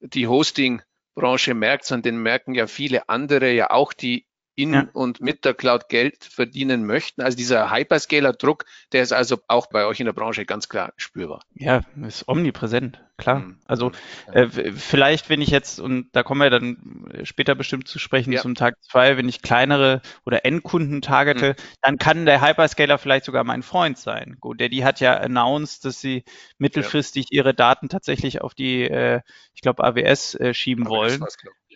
die 0.00 0.26
Hosting 0.26 0.82
Branche 1.16 1.54
merkt, 1.54 1.84
sondern 1.84 2.02
den 2.14 2.22
merken 2.22 2.54
ja 2.54 2.66
viele 2.68 3.08
andere 3.08 3.50
ja 3.50 3.70
auch, 3.70 3.92
die 3.92 4.25
in 4.56 4.72
ja. 4.72 4.88
und 4.94 5.20
mit 5.20 5.44
der 5.44 5.52
Cloud 5.54 5.88
Geld 5.88 6.24
verdienen 6.24 6.86
möchten. 6.86 7.20
Also 7.20 7.36
dieser 7.36 7.70
Hyperscaler-Druck, 7.70 8.64
der 8.92 9.02
ist 9.02 9.12
also 9.12 9.38
auch 9.48 9.66
bei 9.66 9.84
euch 9.84 10.00
in 10.00 10.06
der 10.06 10.14
Branche 10.14 10.46
ganz 10.46 10.68
klar 10.68 10.94
spürbar. 10.96 11.42
Ja, 11.54 11.82
ist 12.06 12.26
omnipräsent, 12.26 13.04
klar. 13.18 13.40
Mhm. 13.40 13.58
Also 13.66 13.92
äh, 14.32 14.48
vielleicht, 14.48 15.28
wenn 15.28 15.42
ich 15.42 15.50
jetzt, 15.50 15.78
und 15.78 16.08
da 16.12 16.22
kommen 16.22 16.40
wir 16.40 16.48
dann 16.48 17.06
später 17.24 17.54
bestimmt 17.54 17.86
zu 17.86 17.98
sprechen 17.98 18.32
ja. 18.32 18.40
zum 18.40 18.54
Tag 18.54 18.82
zwei, 18.82 19.18
wenn 19.18 19.28
ich 19.28 19.42
kleinere 19.42 20.00
oder 20.24 20.46
Endkunden 20.46 21.02
targete, 21.02 21.50
mhm. 21.50 21.62
dann 21.82 21.98
kann 21.98 22.24
der 22.24 22.40
Hyperscaler 22.40 22.96
vielleicht 22.96 23.26
sogar 23.26 23.44
mein 23.44 23.62
Freund 23.62 23.98
sein. 23.98 24.38
Gut, 24.40 24.58
der 24.58 24.70
die 24.70 24.86
hat 24.86 25.00
ja 25.00 25.18
announced, 25.18 25.84
dass 25.84 26.00
sie 26.00 26.24
mittelfristig 26.56 27.26
ja. 27.30 27.40
ihre 27.40 27.52
Daten 27.52 27.90
tatsächlich 27.90 28.40
auf 28.40 28.54
die, 28.54 28.84
äh, 28.84 29.20
ich 29.52 29.60
glaube, 29.60 29.84
AWS 29.84 30.34
äh, 30.36 30.54
schieben 30.54 30.86
AWS 30.86 30.90
wollen. 30.90 31.24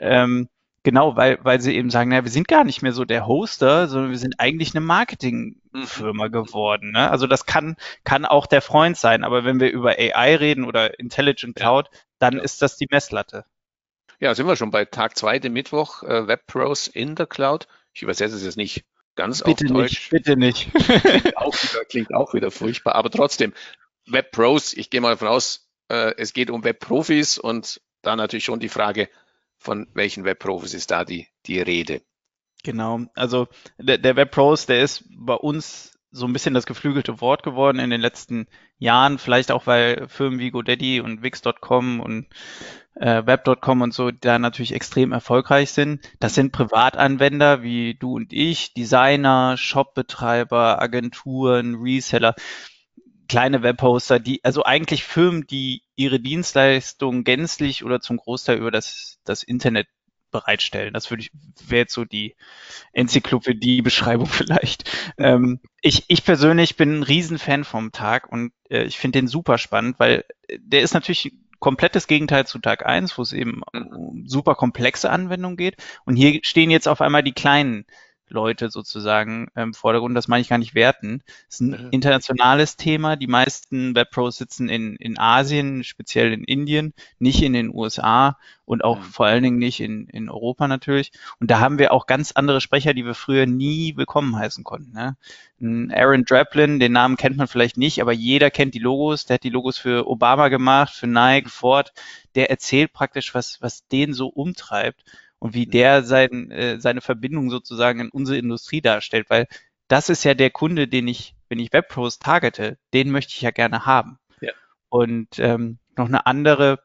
Ähm, 0.01 0.49
Genau, 0.83 1.15
weil, 1.15 1.39
weil 1.43 1.61
sie 1.61 1.77
eben 1.77 1.91
sagen, 1.91 2.09
naja, 2.09 2.25
wir 2.25 2.31
sind 2.31 2.49
gar 2.49 2.65
nicht 2.65 2.81
mehr 2.81 2.93
so 2.93 3.05
der 3.05 3.27
Hoster, 3.27 3.87
sondern 3.87 4.13
wir 4.13 4.19
sind 4.19 4.41
eigentlich 4.41 4.75
eine 4.75 4.81
Marketingfirma 4.81 6.29
mhm. 6.29 6.33
geworden. 6.33 6.93
Ne? 6.93 7.11
Also 7.11 7.27
das 7.27 7.45
kann, 7.45 7.77
kann 8.03 8.25
auch 8.25 8.47
der 8.47 8.63
Freund 8.63 8.97
sein, 8.97 9.23
aber 9.23 9.45
wenn 9.45 9.61
wir 9.61 9.71
über 9.71 9.91
AI 9.91 10.37
reden 10.37 10.65
oder 10.65 10.99
Intelligent 10.99 11.55
Cloud, 11.55 11.91
dann 12.19 12.37
ja. 12.37 12.43
ist 12.43 12.63
das 12.63 12.79
die 12.79 12.89
Messlatte. 12.91 13.45
Ja, 14.21 14.35
sind 14.35 14.47
wir 14.47 14.57
schon 14.57 14.71
bei 14.71 14.87
Tag 14.87 15.19
zwei, 15.19 15.39
dem 15.39 15.53
Mittwoch, 15.53 16.03
äh, 16.03 16.27
Web 16.27 16.47
Pros 16.47 16.87
in 16.89 17.15
der 17.15 17.27
Cloud. 17.27 17.69
Ich 17.93 18.03
übersetze 18.03 18.37
es 18.37 18.45
jetzt 18.45 18.57
nicht 18.57 18.85
ganz 19.17 19.43
bitte 19.43 19.67
auf 19.67 19.73
Deutsch. 19.73 20.09
Bitte 20.09 20.37
nicht, 20.37 20.73
bitte 20.73 21.13
nicht. 21.13 21.37
auch 21.37 21.55
wieder, 21.55 21.85
klingt 21.85 22.15
auch 22.15 22.33
wieder 22.33 22.51
furchtbar, 22.51 22.95
aber 22.95 23.11
trotzdem, 23.11 23.53
Web 24.07 24.31
Pros, 24.33 24.73
ich 24.73 24.89
gehe 24.89 25.03
mal 25.03 25.11
davon 25.11 25.29
aus, 25.29 25.69
äh, 25.89 26.15
es 26.17 26.33
geht 26.33 26.51
um 26.51 26.65
Web 26.65 26.81
Profis 26.81 27.37
und 27.37 27.83
da 28.01 28.17
natürlich 28.17 28.45
schon 28.45 28.61
die 28.61 28.71
Frage, 28.71 29.11
von 29.61 29.87
welchen 29.95 30.25
Webprofis 30.25 30.75
ist 30.75 30.91
da 30.91 31.05
die, 31.05 31.29
die 31.47 31.61
Rede? 31.61 32.03
Genau, 32.65 33.01
also 33.15 33.47
der, 33.79 33.99
der 33.99 34.17
Webpros, 34.17 34.67
der 34.67 34.83
ist 34.83 35.05
bei 35.11 35.35
uns 35.35 35.99
so 36.11 36.27
ein 36.27 36.33
bisschen 36.33 36.55
das 36.55 36.67
geflügelte 36.67 37.21
Wort 37.21 37.43
geworden 37.43 37.79
in 37.79 37.91
den 37.91 38.01
letzten 38.01 38.49
Jahren, 38.79 39.19
vielleicht 39.19 39.53
auch 39.53 39.67
weil 39.67 40.09
Firmen 40.09 40.41
wie 40.41 40.51
GoDaddy 40.51 41.01
und 41.01 41.23
Wix.com 41.23 42.01
und 42.01 42.27
äh, 42.97 43.25
Web.com 43.25 43.83
und 43.83 43.95
so 43.95 44.11
da 44.11 44.39
natürlich 44.39 44.75
extrem 44.75 45.13
erfolgreich 45.13 45.71
sind. 45.71 46.01
Das 46.19 46.35
sind 46.35 46.53
Privatanwender 46.53 47.63
wie 47.63 47.95
du 47.95 48.17
und 48.17 48.33
ich, 48.33 48.75
Designer, 48.75 49.57
Shopbetreiber, 49.57 50.83
Agenturen, 50.83 51.77
Reseller 51.77 52.35
kleine 53.31 53.63
Webhoster, 53.63 54.19
die, 54.19 54.43
also 54.43 54.65
eigentlich 54.65 55.05
Firmen, 55.05 55.47
die 55.47 55.85
ihre 55.95 56.19
Dienstleistungen 56.19 57.23
gänzlich 57.23 57.85
oder 57.85 58.01
zum 58.01 58.17
Großteil 58.17 58.59
über 58.59 58.73
das, 58.73 59.21
das 59.25 59.45
Internet 59.45 59.87
bereitstellen. 60.33 60.93
Das 60.93 61.11
würde 61.11 61.23
ich, 61.23 61.31
wäre 61.65 61.83
jetzt 61.83 61.95
so 61.95 62.05
die 62.05 62.35
Enzyklopädie-Beschreibung 62.93 64.27
vielleicht. 64.27 64.91
Ähm, 65.17 65.61
ich, 65.81 66.07
ich 66.09 66.25
persönlich 66.25 66.77
bin 66.77 66.99
ein 66.99 67.03
Riesenfan 67.05 67.63
vom 67.63 67.93
Tag 67.93 68.33
und 68.33 68.53
äh, 68.69 68.83
ich 68.83 68.99
finde 68.99 69.21
den 69.21 69.29
super 69.29 69.59
spannend, 69.59 70.01
weil 70.01 70.25
der 70.59 70.83
ist 70.83 70.95
natürlich 70.95 71.33
komplettes 71.61 72.09
Gegenteil 72.09 72.49
zu 72.49 72.59
Tag 72.59 72.85
eins, 72.85 73.17
wo 73.17 73.23
es 73.23 73.33
eben 73.33 73.63
um 73.73 74.25
super 74.27 74.57
komplexe 74.57 75.09
Anwendungen 75.09 75.57
geht. 75.57 75.77
Und 76.05 76.17
hier 76.17 76.41
stehen 76.43 76.71
jetzt 76.73 76.89
auf 76.89 77.01
einmal 77.01 77.23
die 77.23 77.35
kleinen 77.35 77.87
Leute 78.31 78.71
sozusagen 78.71 79.49
im 79.55 79.75
Vordergrund. 79.75 80.17
Das 80.17 80.29
meine 80.29 80.43
ich 80.43 80.49
gar 80.49 80.59
nicht 80.59 80.75
werten. 80.75 81.23
Es 81.49 81.57
ist 81.57 81.61
ein 81.61 81.71
mhm. 81.71 81.89
internationales 81.91 82.77
Thema. 82.77 83.17
Die 83.17 83.27
meisten 83.27 83.95
Webpros 83.95 84.37
sitzen 84.37 84.69
in, 84.69 84.97
in 84.97 85.19
Asien, 85.19 85.85
speziell 85.85 86.33
in 86.33 86.45
Indien, 86.45 86.95
nicht 87.19 87.43
in 87.43 87.53
den 87.53 87.75
USA 87.75 88.39
und 88.65 88.85
auch 88.85 88.99
mhm. 88.99 89.03
vor 89.03 89.27
allen 89.27 89.43
Dingen 89.43 89.59
nicht 89.59 89.81
in, 89.81 90.07
in 90.07 90.29
Europa 90.31 90.69
natürlich. 90.69 91.11
Und 91.41 91.51
da 91.51 91.59
haben 91.59 91.79
wir 91.79 91.93
auch 91.93 92.07
ganz 92.07 92.33
andere 92.33 92.61
Sprecher, 92.61 92.95
die 92.95 93.05
wir 93.05 93.15
früher 93.15 93.47
nie 93.47 93.97
willkommen 93.97 94.37
heißen 94.37 94.63
konnten. 94.63 94.93
Ne? 94.93 95.17
Aaron 95.93 96.25
Draplin, 96.25 96.79
den 96.79 96.93
Namen 96.93 97.17
kennt 97.17 97.37
man 97.37 97.49
vielleicht 97.49 97.77
nicht, 97.77 98.01
aber 98.01 98.13
jeder 98.13 98.51
kennt 98.51 98.75
die 98.75 98.79
Logos. 98.79 99.27
Der 99.27 99.35
hat 99.35 99.43
die 99.43 99.51
Logos 99.51 99.77
für 99.77 100.09
Obama 100.09 100.49
gemacht, 100.49 100.95
für 100.95 101.07
Nike, 101.07 101.51
Ford. 101.51 101.93
Der 102.35 102.49
erzählt 102.51 102.93
praktisch, 102.93 103.35
was, 103.35 103.61
was 103.61 103.87
den 103.89 104.15
so 104.15 104.29
umtreibt 104.29 105.05
und 105.41 105.55
wie 105.55 105.67
der 105.67 106.05
sein, 106.05 106.51
äh, 106.53 106.81
seine 106.81 107.01
Verbindung 107.01 107.51
sozusagen 107.51 108.01
in 108.01 108.11
unsere 108.11 108.39
Industrie 108.39 108.81
darstellt, 108.81 109.29
weil 109.31 109.49
das 109.89 110.09
ist 110.09 110.23
ja 110.23 110.35
der 110.35 110.51
Kunde, 110.51 110.87
den 110.87 111.09
ich, 111.09 111.35
wenn 111.49 111.59
ich 111.59 111.73
Webpros 111.73 112.21
targete, 112.21 112.79
den 112.95 113.11
möchte 113.11 113.33
ich 113.35 113.41
ja 113.41 113.51
gerne 113.51 113.87
haben. 113.87 114.19
Ja. 114.41 114.53
Und 114.89 115.39
ähm, 115.39 115.79
noch 115.97 116.07
eine 116.07 116.27
andere 116.27 116.79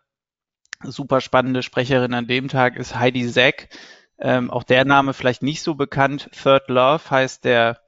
super 0.82 1.22
spannende 1.22 1.62
Sprecherin 1.62 2.14
an 2.14 2.28
dem 2.28 2.48
Tag 2.48 2.78
ist 2.78 2.96
Heidi 2.96 3.30
Zack. 3.30 3.70
Ähm, 4.18 4.50
auch 4.50 4.64
der 4.64 4.86
Name 4.86 5.14
vielleicht 5.14 5.44
nicht 5.44 5.62
so 5.62 5.76
bekannt. 5.76 6.30
Third 6.32 6.70
Love 6.70 7.10
heißt 7.10 7.44
der 7.44 7.82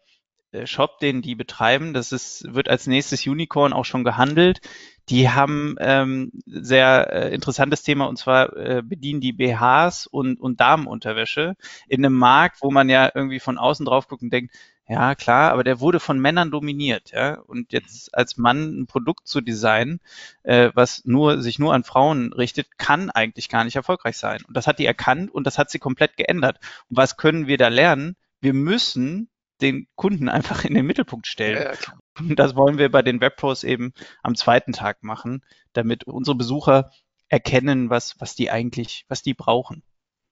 Shop, 0.66 1.00
den 1.00 1.22
die 1.22 1.36
betreiben. 1.36 1.94
Das 1.94 2.12
ist, 2.12 2.54
wird 2.54 2.70
als 2.70 2.88
nächstes 2.88 3.26
Unicorn 3.28 3.74
auch 3.74 3.86
schon 3.86 4.04
gehandelt. 4.04 4.62
Die 5.10 5.30
haben 5.30 5.76
ähm, 5.80 6.32
sehr 6.46 7.12
äh, 7.12 7.34
interessantes 7.34 7.84
Thema 7.84 8.06
und 8.06 8.18
zwar 8.18 8.56
äh, 8.58 8.82
bedienen 8.84 9.22
die 9.22 9.32
BHs 9.32 10.08
und, 10.08 10.40
und 10.40 10.60
Damenunterwäsche 10.60 11.56
in 11.88 12.04
einem 12.04 12.18
Markt, 12.18 12.62
wo 12.62 12.72
man 12.72 12.90
ja 12.90 13.12
irgendwie 13.14 13.40
von 13.40 13.58
außen 13.58 13.86
drauf 13.86 14.08
guckt 14.08 14.24
und 14.24 14.34
denkt, 14.34 14.54
ja 14.88 15.16
klar, 15.16 15.52
aber 15.52 15.64
der 15.64 15.80
wurde 15.80 16.00
von 16.00 16.20
Männern 16.20 16.50
dominiert, 16.50 17.12
ja. 17.12 17.40
Und 17.40 17.74
jetzt 17.74 18.16
als 18.16 18.38
Mann 18.38 18.82
ein 18.82 18.88
Produkt 18.88 19.28
zu 19.28 19.42
designen, 19.42 20.00
äh, 20.44 20.72
was 20.74 21.04
nur 21.06 21.42
sich 21.42 21.60
nur 21.60 21.74
an 21.74 21.84
Frauen 21.84 22.32
richtet, 22.32 22.78
kann 22.78 23.10
eigentlich 23.10 23.50
gar 23.50 23.64
nicht 23.64 23.76
erfolgreich 23.76 24.18
sein. 24.18 24.42
Und 24.48 24.56
das 24.56 24.68
hat 24.68 24.80
die 24.80 24.86
erkannt 24.86 25.32
und 25.32 25.46
das 25.46 25.58
hat 25.58 25.70
sie 25.70 25.80
komplett 25.80 26.16
geändert. 26.16 26.60
Und 26.90 26.98
was 26.98 27.18
können 27.18 27.48
wir 27.48 27.58
da 27.58 27.68
lernen? 27.68 28.16
Wir 28.40 28.54
müssen 28.54 29.30
den 29.62 29.88
Kunden 29.96 30.30
einfach 30.30 30.66
in 30.66 30.74
den 30.74 30.86
Mittelpunkt 30.86 31.28
stellen. 31.28 31.76
Und 32.20 32.38
das 32.38 32.56
wollen 32.56 32.78
wir 32.78 32.90
bei 32.90 33.02
den 33.02 33.22
Webpros 33.22 33.64
eben 33.64 33.94
am 34.24 34.36
zweiten 34.36 34.74
Tag 34.74 35.04
machen, 35.04 35.44
damit 35.74 36.06
unsere 36.06 36.36
Besucher 36.36 36.92
erkennen, 37.30 37.90
was, 37.90 38.16
was 38.20 38.36
die 38.36 38.50
eigentlich, 38.50 39.06
was 39.08 39.22
die 39.22 39.34
brauchen. 39.34 39.84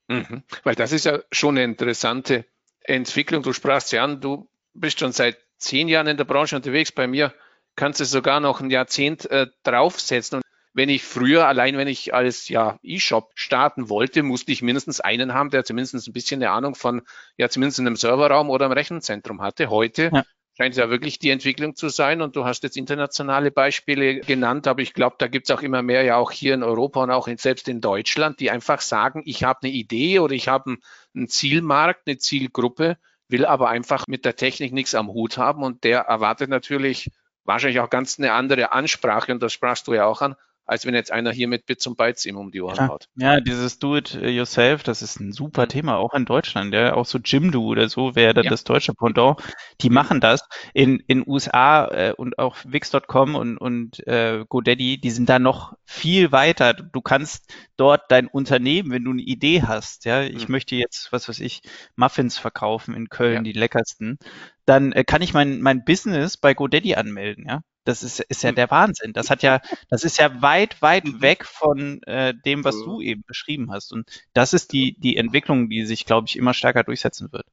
Mhm. 0.08 0.44
Weil 0.63 0.75
das 0.75 0.91
ist 0.91 1.05
ja 1.05 1.20
schon 1.32 1.55
eine 1.55 1.63
interessante 1.63 2.46
Entwicklung. 2.82 3.44
Du 3.44 3.53
sprachst 3.53 3.91
ja 3.91 4.03
an, 4.03 4.22
du 4.22 4.50
bist 4.74 5.00
schon 5.00 5.12
seit 5.12 5.38
zehn 5.58 5.88
Jahren 5.88 6.08
in 6.08 6.17
der 6.17 6.25
Branche 6.25 6.55
unterwegs. 6.55 6.91
Bei 6.91 7.08
mir 7.08 7.34
kannst 7.75 8.00
du 8.00 8.05
sogar 8.05 8.39
noch 8.39 8.62
ein 8.62 8.70
Jahrzehnt 8.70 9.29
äh, 9.32 9.48
draufsetzen. 9.63 10.38
Und 10.38 10.45
wenn 10.75 10.89
ich 10.89 11.03
früher, 11.03 11.48
allein 11.48 11.77
wenn 11.77 11.88
ich 11.88 12.13
als 12.13 12.50
ja, 12.50 12.77
E-Shop 12.84 13.32
starten 13.36 13.88
wollte, 13.88 14.24
musste 14.24 14.51
ich 14.51 14.62
mindestens 14.62 15.00
einen 15.00 15.34
haben, 15.34 15.50
der 15.50 15.63
zumindest 15.63 16.05
ein 16.05 16.12
bisschen 16.12 16.44
eine 16.44 16.51
Ahnung 16.51 16.75
von, 16.75 17.01
ja, 17.38 17.48
zumindest 17.48 17.79
in 17.79 17.88
einem 17.88 17.96
Serverraum 17.96 18.50
oder 18.50 18.65
im 18.65 18.74
Rechenzentrum 18.74 19.41
hatte. 19.41 19.70
Heute 19.70 20.12
ja. 20.13 20.24
scheint 20.58 20.74
es 20.74 20.77
ja 20.77 20.89
wirklich 20.89 21.17
die 21.17 21.29
Entwicklung 21.29 21.77
zu 21.77 21.88
sein. 21.88 22.22
Und 22.22 22.36
du 22.36 22.44
hast 22.44 22.63
jetzt 22.63 22.75
internationale 22.75 23.51
Beispiele 23.51 24.20
genannt, 24.20 24.67
aber 24.67 24.82
ich 24.82 24.94
glaube, 24.94 25.15
da 25.17 25.27
gibt 25.27 25.50
es 25.50 25.55
auch 25.55 25.62
immer 25.62 25.82
mehr, 25.82 26.03
ja 26.03 26.17
auch 26.17 26.32
hier 26.32 26.53
in 26.53 26.62
Europa 26.62 27.03
und 27.03 27.12
auch 27.12 27.29
in, 27.29 27.38
selbst 27.38 27.70
in 27.70 27.79
Deutschland, 27.79 28.41
die 28.41 28.51
einfach 28.51 28.82
sagen, 28.82 29.22
ich 29.25 29.46
habe 29.46 29.60
eine 29.63 29.72
Idee 29.72 30.20
oder 30.20 30.34
ich 30.34 30.50
habe 30.50 30.75
einen 31.15 31.29
Zielmarkt, 31.29 32.01
eine 32.05 32.17
Zielgruppe, 32.17 32.98
will 33.29 33.46
aber 33.46 33.70
einfach 33.70 34.08
mit 34.08 34.25
der 34.25 34.36
Technik 34.36 34.74
nichts 34.74 34.94
am 34.94 35.08
Hut 35.08 35.38
haben 35.38 35.63
und 35.63 35.86
der 35.86 36.01
erwartet 36.01 36.50
natürlich 36.50 37.12
wahrscheinlich 37.46 37.79
auch 37.79 37.89
ganz 37.89 38.20
eine 38.20 38.34
andere 38.34 38.74
Ansprache 38.74 39.32
und 39.32 39.41
das 39.41 39.53
sprachst 39.53 39.88
du 39.88 39.94
ja 39.94 40.05
auch 40.05 40.22
an, 40.22 40.36
als 40.65 40.86
wenn 40.86 40.95
jetzt 40.95 41.12
einer 41.12 41.31
hier 41.31 41.48
mit 41.48 41.65
Bits 41.65 41.86
und 41.88 41.98
Bytes 41.98 42.25
ihm 42.25 42.38
um 42.38 42.51
die 42.51 42.62
Ohren 42.62 42.75
ja, 42.77 42.88
haut. 42.88 43.07
Ja, 43.15 43.39
dieses 43.39 43.79
Do-it-yourself, 43.79 44.84
das 44.84 45.01
ist 45.01 45.19
ein 45.19 45.31
super 45.31 45.63
mhm. 45.63 45.69
Thema, 45.69 45.98
auch 45.98 46.13
in 46.13 46.25
Deutschland. 46.25 46.74
Ja, 46.74 46.93
auch 46.93 47.05
so 47.05 47.19
Jimdo 47.19 47.62
oder 47.62 47.88
so 47.88 48.15
wäre 48.15 48.43
ja. 48.43 48.50
das 48.50 48.63
deutsche 48.63 48.93
Pendant. 48.93 49.38
Die 49.81 49.89
machen 49.89 50.19
das. 50.19 50.41
In 50.74 51.00
in 51.07 51.24
USA 51.27 51.88
äh, 51.88 52.13
und 52.13 52.39
auch 52.39 52.57
Wix.com 52.65 53.36
und 53.36 53.57
und 53.57 54.05
äh, 54.07 54.43
GoDaddy, 54.48 55.00
die 55.00 55.12
sind 55.12 55.29
da 55.29 55.39
noch 55.39 55.74
viel 55.86 56.31
weiter. 56.31 56.74
Du 56.74 57.01
kannst 57.01 57.53
dort 57.77 58.03
dein 58.10 58.27
Unternehmen, 58.27 58.91
wenn 58.91 59.03
du 59.03 59.12
eine 59.12 59.22
Idee 59.22 59.63
hast, 59.63 60.05
ja, 60.05 60.24
ich 60.24 60.48
mhm. 60.48 60.53
möchte 60.53 60.75
jetzt, 60.75 61.12
was 61.12 61.29
weiß 61.29 61.39
ich, 61.39 61.62
Muffins 61.95 62.38
verkaufen 62.38 62.95
in 62.95 63.10
Köln, 63.10 63.36
ja. 63.36 63.41
die 63.41 63.51
leckersten, 63.53 64.17
dann 64.65 64.91
äh, 64.93 65.03
kann 65.03 65.22
ich 65.22 65.34
mein 65.34 65.62
mein 65.62 65.84
Business 65.86 66.38
bei 66.38 66.53
GoDaddy 66.53 66.95
anmelden, 66.95 67.45
ja. 67.48 67.62
Das 67.86 68.04
ist, 68.04 68.20
ist 68.20 68.44
ja 68.44 68.50
hm. 68.50 68.56
der 68.56 68.72
Wahnsinn. 68.72 69.13
Das 69.13 69.30
hat 69.30 69.44
ja, 69.44 69.62
das 69.89 70.04
ist 70.04 70.18
ja 70.18 70.42
weit, 70.42 70.82
weit 70.82 71.06
mhm. 71.06 71.22
weg 71.22 71.46
von 71.46 72.01
äh, 72.04 72.34
dem, 72.34 72.63
was 72.63 72.75
du 72.75 73.00
eben 73.00 73.24
beschrieben 73.25 73.72
hast. 73.72 73.94
Und 73.94 74.10
das 74.34 74.54
ist 74.54 74.74
die, 74.74 75.00
die 75.00 75.18
Entwicklung, 75.18 75.70
die 75.70 75.86
sich, 75.86 76.06
glaube 76.06 76.27
ich, 76.27 76.36
immer 76.36 76.54
stärker 76.54 76.84
durchsetzen 76.84 77.32
wird. 77.32 77.46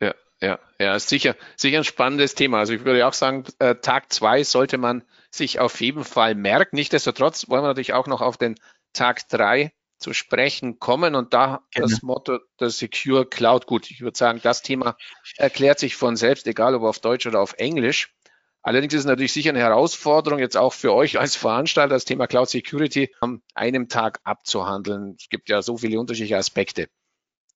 Ja, 0.00 0.14
ja, 0.40 0.58
ja, 0.78 0.94
ist 0.94 1.08
sicher, 1.08 1.34
sicher 1.56 1.78
ein 1.78 1.84
spannendes 1.84 2.34
Thema. 2.34 2.58
Also 2.58 2.74
ich 2.74 2.84
würde 2.84 3.06
auch 3.06 3.12
sagen, 3.12 3.44
äh, 3.58 3.74
Tag 3.74 4.12
zwei 4.12 4.44
sollte 4.44 4.78
man 4.78 5.02
sich 5.30 5.60
auf 5.60 5.80
jeden 5.80 6.04
Fall 6.04 6.34
merken. 6.34 6.76
Nichtsdestotrotz 6.76 7.48
wollen 7.48 7.62
wir 7.62 7.68
natürlich 7.68 7.92
auch 7.92 8.06
noch 8.06 8.20
auf 8.20 8.36
den 8.36 8.56
Tag 8.92 9.28
drei 9.28 9.72
zu 9.98 10.14
sprechen 10.14 10.78
kommen 10.78 11.14
und 11.14 11.34
da 11.34 11.62
genau. 11.72 11.86
das 11.86 12.02
Motto 12.02 12.38
der 12.58 12.70
Secure 12.70 13.26
Cloud. 13.26 13.66
Gut, 13.66 13.90
ich 13.90 14.00
würde 14.00 14.16
sagen, 14.16 14.40
das 14.42 14.62
Thema 14.62 14.96
erklärt 15.36 15.78
sich 15.78 15.94
von 15.94 16.16
selbst, 16.16 16.46
egal 16.46 16.74
ob 16.74 16.82
auf 16.82 16.98
Deutsch 16.98 17.26
oder 17.26 17.40
auf 17.40 17.54
Englisch. 17.58 18.14
Allerdings 18.62 18.92
ist 18.92 19.00
es 19.00 19.06
natürlich 19.06 19.32
sicher 19.32 19.50
eine 19.50 19.60
Herausforderung, 19.60 20.38
jetzt 20.38 20.56
auch 20.56 20.74
für 20.74 20.92
euch 20.92 21.18
als 21.18 21.34
Veranstalter, 21.34 21.94
das 21.94 22.04
Thema 22.04 22.26
Cloud 22.26 22.50
Security 22.50 23.14
an 23.20 23.42
einem 23.54 23.88
Tag 23.88 24.20
abzuhandeln. 24.24 25.16
Es 25.18 25.28
gibt 25.30 25.48
ja 25.48 25.62
so 25.62 25.78
viele 25.78 25.98
unterschiedliche 25.98 26.36
Aspekte. 26.36 26.88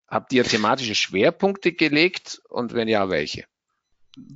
Habt 0.09 0.33
ihr 0.33 0.45
thematische 0.45 0.95
Schwerpunkte 0.95 1.73
gelegt 1.73 2.41
und 2.49 2.73
wenn 2.73 2.89
ja, 2.89 3.09
welche? 3.11 3.45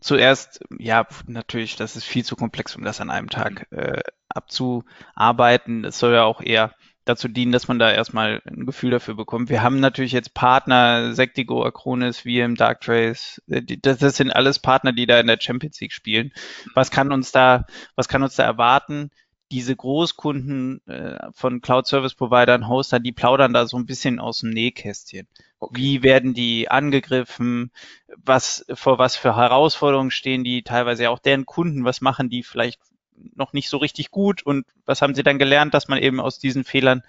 Zuerst, 0.00 0.60
ja, 0.78 1.06
natürlich, 1.26 1.76
das 1.76 1.96
ist 1.96 2.04
viel 2.04 2.24
zu 2.24 2.36
komplex, 2.36 2.74
um 2.74 2.82
das 2.82 3.00
an 3.00 3.10
einem 3.10 3.30
Tag 3.30 3.68
äh, 3.70 4.02
abzuarbeiten. 4.28 5.84
Es 5.84 5.98
soll 5.98 6.14
ja 6.14 6.24
auch 6.24 6.40
eher 6.40 6.74
dazu 7.08 7.28
dienen, 7.28 7.52
dass 7.52 7.68
man 7.68 7.78
da 7.78 7.90
erstmal 7.90 8.42
ein 8.44 8.66
Gefühl 8.66 8.90
dafür 8.90 9.14
bekommt. 9.14 9.48
Wir 9.48 9.62
haben 9.62 9.80
natürlich 9.80 10.12
jetzt 10.12 10.34
Partner, 10.34 11.14
Sectigo, 11.14 11.64
Acronis, 11.64 12.20
VM, 12.20 12.54
Darktrace, 12.54 13.42
äh, 13.48 13.62
das, 13.62 13.98
das 13.98 14.16
sind 14.16 14.30
alles 14.30 14.58
Partner, 14.58 14.92
die 14.92 15.06
da 15.06 15.18
in 15.20 15.26
der 15.26 15.40
Champions 15.40 15.80
League 15.80 15.92
spielen. 15.92 16.32
Was 16.74 16.90
kann 16.90 17.12
uns 17.12 17.32
da, 17.32 17.66
was 17.96 18.08
kann 18.08 18.22
uns 18.22 18.36
da 18.36 18.44
erwarten? 18.44 19.10
Diese 19.50 19.74
Großkunden 19.74 20.86
äh, 20.86 21.18
von 21.32 21.62
Cloud 21.62 21.86
Service 21.86 22.14
Providern, 22.14 22.68
Hostern, 22.68 23.02
die 23.02 23.12
plaudern 23.12 23.54
da 23.54 23.66
so 23.66 23.78
ein 23.78 23.86
bisschen 23.86 24.18
aus 24.20 24.40
dem 24.40 24.50
Nähkästchen. 24.50 25.26
Okay. 25.58 25.74
Wie 25.76 26.02
werden 26.02 26.34
die 26.34 26.70
angegriffen? 26.70 27.70
Was, 28.16 28.66
vor 28.74 28.98
was 28.98 29.16
für 29.16 29.36
Herausforderungen 29.36 30.10
stehen 30.10 30.44
die? 30.44 30.62
Teilweise 30.62 31.08
auch 31.08 31.18
deren 31.18 31.46
Kunden, 31.46 31.84
was 31.84 32.02
machen 32.02 32.28
die 32.28 32.42
vielleicht 32.42 32.78
noch 33.34 33.52
nicht 33.52 33.68
so 33.68 33.76
richtig 33.78 34.10
gut 34.10 34.42
und 34.42 34.66
was 34.84 35.02
haben 35.02 35.14
sie 35.14 35.22
dann 35.22 35.38
gelernt, 35.38 35.74
dass 35.74 35.88
man 35.88 35.98
eben 35.98 36.20
aus 36.20 36.38
diesen 36.38 36.64
Fehlern, 36.64 37.02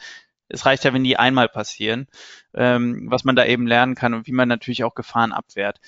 es 0.47 0.65
reicht 0.65 0.83
ja, 0.83 0.93
wenn 0.93 1.03
die 1.03 1.17
einmal 1.17 1.49
passieren, 1.49 2.07
ähm, 2.53 3.07
was 3.09 3.23
man 3.23 3.35
da 3.35 3.45
eben 3.45 3.67
lernen 3.67 3.95
kann 3.95 4.13
und 4.13 4.27
wie 4.27 4.31
man 4.31 4.47
natürlich 4.47 4.83
auch 4.83 4.95
Gefahren 4.95 5.31
abwehrt. 5.31 5.79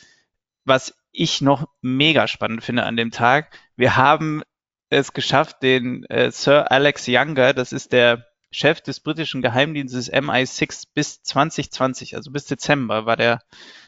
Was 0.65 0.95
ich 1.11 1.41
noch 1.41 1.67
mega 1.81 2.27
spannend 2.27 2.63
finde 2.63 2.83
an 2.83 2.95
dem 2.95 3.11
Tag, 3.11 3.57
wir 3.75 3.97
haben 3.97 4.43
es 4.89 5.13
geschafft, 5.13 5.63
den 5.63 6.03
äh, 6.05 6.31
Sir 6.31 6.71
Alex 6.71 7.07
Younger, 7.07 7.53
das 7.53 7.71
ist 7.71 7.93
der 7.93 8.27
Chef 8.51 8.81
des 8.81 8.99
britischen 8.99 9.41
Geheimdienstes 9.41 10.11
MI6 10.11 10.87
bis 10.93 11.24
2020, 11.24 12.15
also 12.15 12.31
bis 12.31 12.46
Dezember 12.46 13.05
war 13.05 13.15
der, 13.15 13.39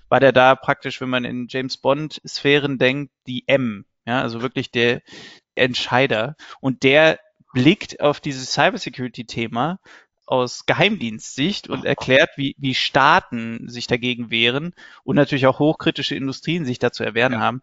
war 0.07 0.21
der 0.21 0.31
da 0.31 0.55
praktisch, 0.55 1.01
wenn 1.01 1.09
man 1.09 1.25
in 1.25 1.47
James 1.49 1.77
Bond 1.77 2.21
Sphären 2.25 2.77
denkt, 2.77 3.11
die 3.27 3.47
M. 3.47 3.85
Ja, 4.05 4.21
also 4.21 4.41
wirklich 4.41 4.71
der, 4.71 5.01
Entscheider 5.55 6.35
und 6.59 6.83
der 6.83 7.19
blickt 7.53 8.01
auf 8.01 8.19
dieses 8.19 8.51
Cybersecurity-Thema 8.53 9.79
aus 10.25 10.65
Geheimdienstsicht 10.65 11.69
und 11.69 11.85
erklärt, 11.85 12.31
wie, 12.37 12.55
wie 12.57 12.75
Staaten 12.75 13.67
sich 13.67 13.87
dagegen 13.87 14.31
wehren 14.31 14.73
und 15.03 15.15
natürlich 15.15 15.47
auch 15.47 15.59
hochkritische 15.59 16.15
Industrien 16.15 16.65
sich 16.65 16.79
dazu 16.79 17.03
erwehren 17.03 17.33
ja. 17.33 17.39
haben. 17.39 17.61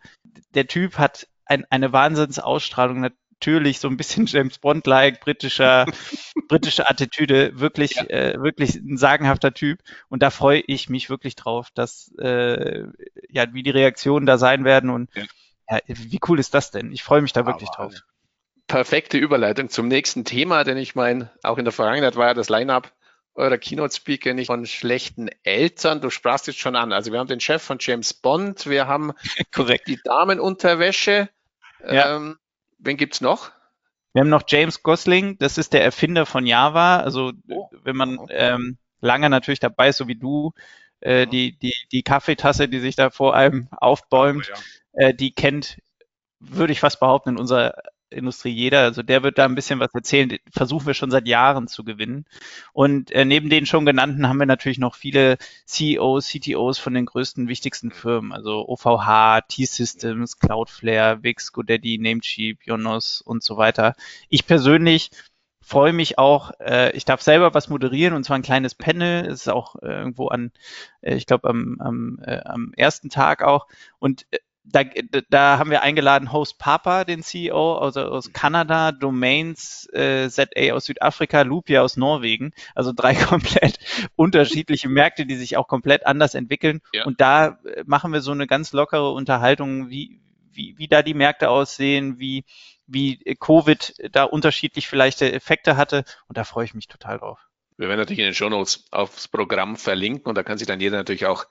Der 0.54 0.66
Typ 0.66 0.98
hat 0.98 1.26
ein, 1.46 1.64
eine 1.70 1.92
Wahnsinnsausstrahlung, 1.92 3.00
natürlich 3.00 3.80
so 3.80 3.88
ein 3.88 3.96
bisschen 3.96 4.26
James 4.26 4.58
Bond-like, 4.58 5.20
britischer, 5.20 5.86
britische 6.48 6.88
Attitüde, 6.88 7.58
wirklich, 7.58 7.96
ja. 7.96 8.04
äh, 8.04 8.42
wirklich 8.42 8.76
ein 8.76 8.98
sagenhafter 8.98 9.52
Typ. 9.52 9.80
Und 10.08 10.22
da 10.22 10.30
freue 10.30 10.60
ich 10.60 10.88
mich 10.88 11.10
wirklich 11.10 11.36
drauf, 11.36 11.68
dass, 11.74 12.12
äh, 12.18 12.84
ja, 13.28 13.52
wie 13.52 13.62
die 13.62 13.70
Reaktionen 13.70 14.26
da 14.26 14.38
sein 14.38 14.64
werden 14.64 14.90
und 14.90 15.10
ja. 15.14 15.24
Ja, 15.70 15.78
wie 15.86 16.18
cool 16.28 16.40
ist 16.40 16.54
das 16.54 16.70
denn? 16.70 16.92
Ich 16.92 17.04
freue 17.04 17.22
mich 17.22 17.32
da 17.32 17.46
wirklich 17.46 17.70
Aber 17.70 17.88
drauf. 17.88 18.02
Perfekte 18.66 19.18
Überleitung 19.18 19.68
zum 19.68 19.88
nächsten 19.88 20.24
Thema, 20.24 20.64
denn 20.64 20.76
ich 20.76 20.94
meine, 20.94 21.30
auch 21.42 21.58
in 21.58 21.64
der 21.64 21.72
Vergangenheit 21.72 22.16
war 22.16 22.28
ja 22.28 22.34
das 22.34 22.48
Line-up 22.48 22.92
eurer 23.34 23.58
Keynote-Speaker 23.58 24.34
nicht 24.34 24.48
von 24.48 24.66
schlechten 24.66 25.28
Eltern. 25.44 26.00
Du 26.00 26.10
sprachst 26.10 26.48
jetzt 26.48 26.58
schon 26.58 26.76
an. 26.76 26.92
Also 26.92 27.12
wir 27.12 27.20
haben 27.20 27.28
den 27.28 27.40
Chef 27.40 27.62
von 27.62 27.78
James 27.80 28.12
Bond, 28.12 28.68
wir 28.68 28.86
haben 28.88 29.12
Korrekt. 29.52 29.86
die 29.86 29.98
Damenunterwäsche. 30.02 31.28
Ja. 31.84 32.16
Ähm, 32.16 32.38
wen 32.78 32.96
gibt's 32.96 33.20
noch? 33.20 33.52
Wir 34.12 34.20
haben 34.20 34.28
noch 34.28 34.42
James 34.46 34.82
Gosling, 34.82 35.38
das 35.38 35.56
ist 35.56 35.72
der 35.72 35.84
Erfinder 35.84 36.26
von 36.26 36.44
Java. 36.46 36.98
Also 36.98 37.32
oh. 37.48 37.68
wenn 37.84 37.96
man 37.96 38.18
ähm, 38.30 38.76
lange 39.00 39.30
natürlich 39.30 39.60
dabei 39.60 39.90
ist, 39.90 39.98
so 39.98 40.08
wie 40.08 40.16
du, 40.16 40.52
äh, 40.98 41.28
die, 41.28 41.56
die, 41.56 41.74
die 41.92 42.02
Kaffeetasse, 42.02 42.68
die 42.68 42.80
sich 42.80 42.96
da 42.96 43.10
vor 43.10 43.36
einem 43.36 43.68
aufbäumt, 43.70 44.50
oh, 44.50 44.56
ja 44.56 44.62
äh, 44.92 45.14
die 45.14 45.32
kennt, 45.32 45.78
würde 46.40 46.72
ich 46.72 46.80
fast 46.80 47.00
behaupten, 47.00 47.30
in 47.30 47.38
unserer 47.38 47.74
Industrie 48.10 48.50
jeder. 48.50 48.80
Also 48.80 49.02
der 49.02 49.22
wird 49.22 49.38
da 49.38 49.44
ein 49.44 49.54
bisschen 49.54 49.80
was 49.80 49.94
erzählen. 49.94 50.36
Versuchen 50.52 50.86
wir 50.86 50.94
schon 50.94 51.10
seit 51.10 51.28
Jahren 51.28 51.68
zu 51.68 51.84
gewinnen. 51.84 52.26
Und 52.72 53.10
äh, 53.12 53.24
neben 53.24 53.48
den 53.50 53.66
schon 53.66 53.86
genannten 53.86 54.28
haben 54.28 54.38
wir 54.38 54.46
natürlich 54.46 54.78
noch 54.78 54.94
viele 54.96 55.38
CEOs, 55.66 56.28
CTOs 56.28 56.78
von 56.78 56.94
den 56.94 57.06
größten, 57.06 57.48
wichtigsten 57.48 57.90
Firmen. 57.90 58.32
Also 58.32 58.68
OVH, 58.68 59.42
T-Systems, 59.48 60.38
Cloudflare, 60.38 61.22
Wix, 61.22 61.52
GoDaddy, 61.52 61.98
Namecheap, 61.98 62.58
Jonas 62.64 63.20
und 63.20 63.42
so 63.42 63.56
weiter. 63.56 63.94
Ich 64.28 64.46
persönlich 64.46 65.10
freue 65.62 65.92
mich 65.92 66.18
auch, 66.18 66.50
äh, 66.58 66.90
ich 66.96 67.04
darf 67.04 67.22
selber 67.22 67.54
was 67.54 67.68
moderieren 67.68 68.14
und 68.14 68.24
zwar 68.24 68.36
ein 68.36 68.42
kleines 68.42 68.74
Panel. 68.74 69.26
Es 69.26 69.42
ist 69.42 69.48
auch 69.48 69.76
äh, 69.76 69.86
irgendwo 69.86 70.28
an, 70.28 70.50
äh, 71.00 71.14
ich 71.14 71.26
glaube 71.26 71.48
am, 71.48 71.76
am, 71.80 72.18
äh, 72.24 72.40
am 72.44 72.72
ersten 72.76 73.08
Tag 73.08 73.42
auch. 73.42 73.68
Und 74.00 74.26
äh, 74.32 74.38
da, 74.64 74.84
da 75.30 75.58
haben 75.58 75.70
wir 75.70 75.82
eingeladen 75.82 76.32
Host 76.32 76.58
Papa, 76.58 77.04
den 77.04 77.22
CEO 77.22 77.74
aus, 77.74 77.96
aus 77.96 78.32
Kanada, 78.32 78.92
Domains 78.92 79.88
äh, 79.92 80.28
ZA 80.28 80.72
aus 80.72 80.84
Südafrika, 80.84 81.42
Lupia 81.42 81.82
aus 81.82 81.96
Norwegen. 81.96 82.52
Also 82.74 82.92
drei 82.94 83.14
komplett 83.14 83.78
unterschiedliche 84.16 84.88
Märkte, 84.88 85.26
die 85.26 85.36
sich 85.36 85.56
auch 85.56 85.68
komplett 85.68 86.06
anders 86.06 86.34
entwickeln. 86.34 86.80
Ja. 86.92 87.04
Und 87.04 87.20
da 87.20 87.58
äh, 87.64 87.84
machen 87.86 88.12
wir 88.12 88.20
so 88.20 88.32
eine 88.32 88.46
ganz 88.46 88.72
lockere 88.72 89.12
Unterhaltung, 89.12 89.90
wie, 89.90 90.20
wie, 90.52 90.74
wie 90.76 90.88
da 90.88 91.02
die 91.02 91.14
Märkte 91.14 91.50
aussehen, 91.50 92.18
wie, 92.18 92.44
wie 92.86 93.18
Covid 93.38 93.94
da 94.12 94.24
unterschiedlich 94.24 94.88
vielleicht 94.88 95.22
Effekte 95.22 95.76
hatte. 95.76 96.04
Und 96.28 96.36
da 96.36 96.44
freue 96.44 96.64
ich 96.64 96.74
mich 96.74 96.88
total 96.88 97.18
drauf. 97.18 97.40
Wir 97.76 97.88
werden 97.88 97.98
natürlich 97.98 98.18
in 98.18 98.26
den 98.26 98.34
Show 98.34 98.50
Notes 98.50 98.84
aufs 98.90 99.26
Programm 99.26 99.76
verlinken 99.76 100.26
und 100.26 100.34
da 100.34 100.42
kann 100.42 100.58
sich 100.58 100.66
dann 100.66 100.80
jeder 100.80 100.98
natürlich 100.98 101.24
auch 101.24 101.46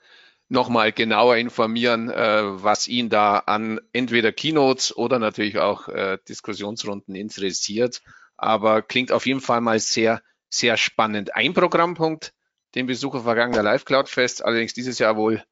nochmal 0.49 0.91
genauer 0.91 1.37
informieren, 1.37 2.09
äh, 2.09 2.41
was 2.43 2.87
ihn 2.87 3.09
da 3.09 3.37
an 3.37 3.79
entweder 3.93 4.31
Keynotes 4.31 4.95
oder 4.95 5.19
natürlich 5.19 5.59
auch 5.59 5.87
äh, 5.87 6.17
Diskussionsrunden 6.27 7.15
interessiert. 7.15 8.01
Aber 8.35 8.81
klingt 8.81 9.11
auf 9.11 9.25
jeden 9.25 9.41
Fall 9.41 9.61
mal 9.61 9.79
sehr, 9.79 10.21
sehr 10.49 10.75
spannend. 10.77 11.35
Ein 11.35 11.53
Programmpunkt, 11.53 12.33
den 12.75 12.87
Besucher 12.87 13.21
vergangener 13.21 13.63
Live 13.63 13.85
Cloud 13.85 14.09
Fest 14.09 14.43
allerdings 14.43 14.73
dieses 14.73 14.99
Jahr 14.99 15.15
wohl 15.15 15.43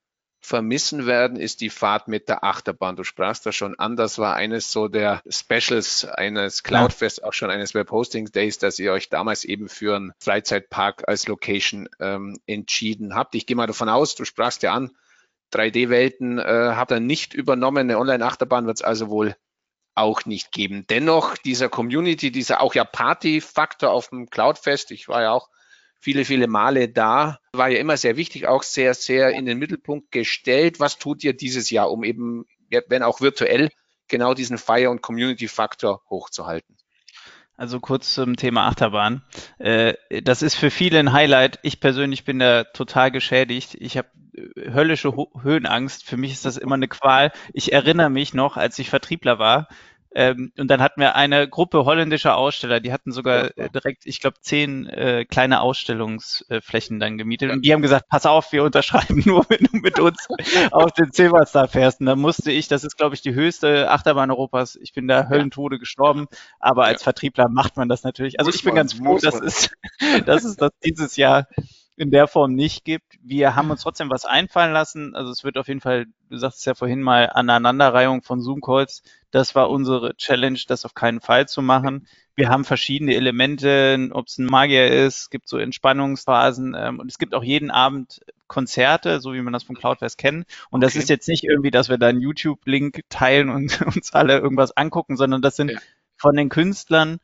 vermissen 0.48 1.06
werden, 1.06 1.38
ist 1.38 1.60
die 1.60 1.70
Fahrt 1.70 2.08
mit 2.08 2.30
der 2.30 2.46
Achterbahn. 2.46 2.96
Du 2.96 3.04
sprachst 3.04 3.46
da 3.46 3.52
schon 3.52 3.78
an, 3.78 3.98
das 3.98 4.18
war 4.18 4.36
eines 4.36 4.72
so 4.72 4.88
der 4.88 5.22
Specials 5.30 6.06
eines 6.06 6.64
Cloudfest, 6.64 7.22
auch 7.22 7.34
schon 7.34 7.50
eines 7.50 7.74
Web 7.74 7.92
Hosting 7.92 8.32
Days, 8.32 8.58
dass 8.58 8.80
ihr 8.80 8.94
euch 8.94 9.10
damals 9.10 9.44
eben 9.44 9.68
für 9.68 9.98
einen 9.98 10.14
Freizeitpark 10.20 11.04
als 11.06 11.28
Location 11.28 11.90
ähm, 12.00 12.40
entschieden 12.46 13.14
habt. 13.14 13.36
Ich 13.36 13.46
gehe 13.46 13.58
mal 13.58 13.68
davon 13.68 13.90
aus, 13.90 14.16
du 14.16 14.24
sprachst 14.24 14.64
ja 14.64 14.74
an, 14.74 14.92
3D-Welten 15.54 16.40
äh, 16.40 16.72
habt 16.76 16.94
ihr 16.94 17.02
nicht 17.02 17.34
übernommen, 17.34 17.80
eine 17.80 18.00
Online-Achterbahn 18.00 18.68
wird 18.68 18.78
es 18.78 18.84
also 18.84 19.10
wohl 19.10 19.36
auch 19.96 20.24
nicht 20.24 20.54
geben. 20.54 20.86
Dennoch 20.90 21.36
dieser 21.38 21.68
Community, 21.68 22.32
dieser 22.32 22.62
auch 22.62 22.74
ja 22.74 22.86
Party-Faktor 22.86 23.92
auf 23.92 24.10
dem 24.10 24.30
Cloudfest, 24.30 24.92
ich 24.92 25.10
war 25.10 25.24
ja 25.24 25.32
auch 25.32 25.50
viele, 26.00 26.26
viele 26.26 26.48
Male 26.48 26.90
da. 26.90 27.40
War 27.54 27.70
ja 27.70 27.80
immer 27.80 27.98
sehr 27.98 28.18
wichtig, 28.18 28.48
auch 28.48 28.64
sehr, 28.64 28.94
sehr 28.94 29.32
in 29.32 29.46
den 29.46 29.58
Mittelpunkt 29.58 30.12
gestellt. 30.12 30.80
Was 30.80 30.98
tut 30.98 31.24
ihr 31.24 31.34
dieses 31.34 31.70
Jahr, 31.70 31.92
um 31.92 32.04
eben, 32.04 32.46
wenn 32.88 33.04
auch 33.04 33.22
virtuell, 33.22 33.70
genau 34.08 34.34
diesen 34.34 34.58
Fire- 34.58 34.90
und 34.90 35.02
Community-Faktor 35.02 36.02
hochzuhalten? 36.10 36.78
Also 37.58 37.80
kurz 37.80 38.14
zum 38.14 38.36
Thema 38.36 38.68
Achterbahn. 38.68 39.24
Äh, 39.58 39.96
das 40.22 40.44
ist 40.44 40.54
für 40.56 40.70
viele 40.70 41.00
ein 41.00 41.12
Highlight. 41.12 41.58
Ich 41.64 41.80
persönlich 41.80 42.24
bin 42.24 42.38
da 42.38 42.66
total 42.66 43.10
geschädigt. 43.10 43.76
Ich 43.80 43.98
habe 43.98 44.10
äh, 44.36 44.72
höllische 44.72 45.12
Höhenangst. 45.42 46.04
Für 46.04 46.18
mich 46.18 46.34
ist 46.34 46.46
das 46.46 46.58
immer 46.58 46.76
eine 46.76 46.88
Qual. 46.88 47.32
Ich 47.54 47.74
erinnere 47.74 48.12
mich 48.12 48.36
noch, 48.36 48.58
als 48.58 48.78
ich 48.78 48.92
Vertriebler 48.92 49.40
war, 49.40 49.68
ähm, 50.16 50.52
und 50.58 50.70
dann 50.70 50.82
hatten 50.82 51.02
wir 51.02 51.16
eine 51.16 51.48
Gruppe 51.48 51.86
holländischer 51.86 52.38
Aussteller, 52.38 52.80
die 52.80 52.92
hatten 52.92 53.12
sogar 53.12 53.58
äh, 53.58 53.70
direkt, 53.70 54.06
ich 54.06 54.20
glaube, 54.20 54.38
zehn 54.42 54.88
äh, 54.88 55.26
kleine 55.26 55.62
Ausstellungsflächen 55.62 57.00
dann 57.00 57.18
gemietet. 57.18 57.52
Und 57.52 57.64
die 57.64 57.74
haben 57.74 57.82
gesagt, 57.82 58.08
pass 58.10 58.26
auf, 58.26 58.52
wir 58.52 58.64
unterschreiben 58.64 59.22
nur, 59.26 59.46
wenn 59.50 59.66
du 59.72 59.78
mit 59.78 60.00
uns 60.00 60.28
auf 60.72 60.92
den 60.94 61.12
Silverstar 61.12 61.68
fährst. 61.68 62.00
Und 62.00 62.08
dann 62.08 62.20
musste 62.20 62.52
ich, 62.52 62.68
das 62.68 62.84
ist, 62.84 62.98
glaube 62.98 63.16
ich, 63.16 63.22
die 63.22 63.34
höchste 63.34 63.90
Achterbahn 63.92 64.32
Europas. 64.32 64.78
Ich 64.82 64.94
bin 64.94 65.08
da 65.08 65.28
Höllentode 65.28 65.80
gestorben, 65.80 66.28
aber 66.60 66.86
als 66.86 67.04
Vertriebler 67.04 67.50
macht 67.50 67.78
man 67.78 67.90
das 67.90 68.04
natürlich. 68.04 68.40
Also 68.40 68.52
ich 68.52 68.64
bin 68.64 68.76
ganz 68.76 68.94
froh, 68.94 69.18
dass 69.20 69.40
es, 69.40 69.70
dass 70.26 70.44
es 70.44 70.56
das 70.56 70.72
dieses 70.84 71.16
Jahr 71.18 71.48
in 71.98 72.12
der 72.12 72.28
Form 72.28 72.54
nicht 72.54 72.86
gibt. 72.86 73.18
Wir 73.22 73.56
haben 73.56 73.72
uns 73.72 73.82
trotzdem 73.84 74.10
was 74.10 74.26
einfallen 74.26 74.72
lassen. 74.72 75.16
Also 75.16 75.32
es 75.32 75.44
wird 75.44 75.58
auf 75.58 75.68
jeden 75.68 75.82
Fall, 75.82 76.06
du 76.30 76.38
sagst 76.38 76.60
es 76.60 76.66
ja 76.66 76.76
vorhin 76.76 77.02
mal, 77.02 77.30
Aneinanderreihung 77.34 78.22
von 78.22 78.42
Zoom-Calls. 78.42 79.02
Das 79.32 79.56
war 79.56 79.70
unsere 79.70 80.16
Challenge, 80.16 80.60
das 80.68 80.86
auf 80.86 80.94
keinen 80.94 81.20
Fall 81.20 81.48
zu 81.48 81.62
machen. 81.62 82.08
Wir 82.36 82.50
haben 82.50 82.66
verschiedene 82.66 83.16
Elemente, 83.16 84.10
ob 84.12 84.28
es 84.28 84.38
ein 84.38 84.46
Magier 84.46 84.88
ist, 84.88 85.22
es 85.22 85.30
gibt 85.32 85.50
so 85.50 85.58
Entspannungsphasen 85.58 86.76
ähm, 86.78 87.00
und 87.00 87.10
es 87.10 87.18
gibt 87.18 87.34
auch 87.34 87.44
jeden 87.44 87.72
Abend 87.72 88.22
Konzerte, 88.46 89.20
so 89.20 89.34
wie 89.34 89.42
man 89.42 89.54
das 89.54 89.64
von 89.64 89.76
Cloudfest 89.76 90.20
kennt. 90.20 90.46
Und 90.70 90.84
okay. 90.84 90.94
das 90.94 90.96
ist 90.96 91.10
jetzt 91.10 91.28
nicht 91.28 91.44
irgendwie, 91.44 91.72
dass 91.72 91.90
wir 91.90 91.98
da 91.98 92.08
einen 92.08 92.22
YouTube-Link 92.22 93.02
teilen 93.10 93.50
und 93.50 93.82
uns 93.96 94.14
alle 94.14 94.38
irgendwas 94.38 94.78
angucken, 94.78 95.18
sondern 95.18 95.42
das 95.42 95.56
sind 95.56 95.72
ja. 95.72 95.80
von 96.16 96.36
den 96.36 96.50
Künstlern 96.50 97.18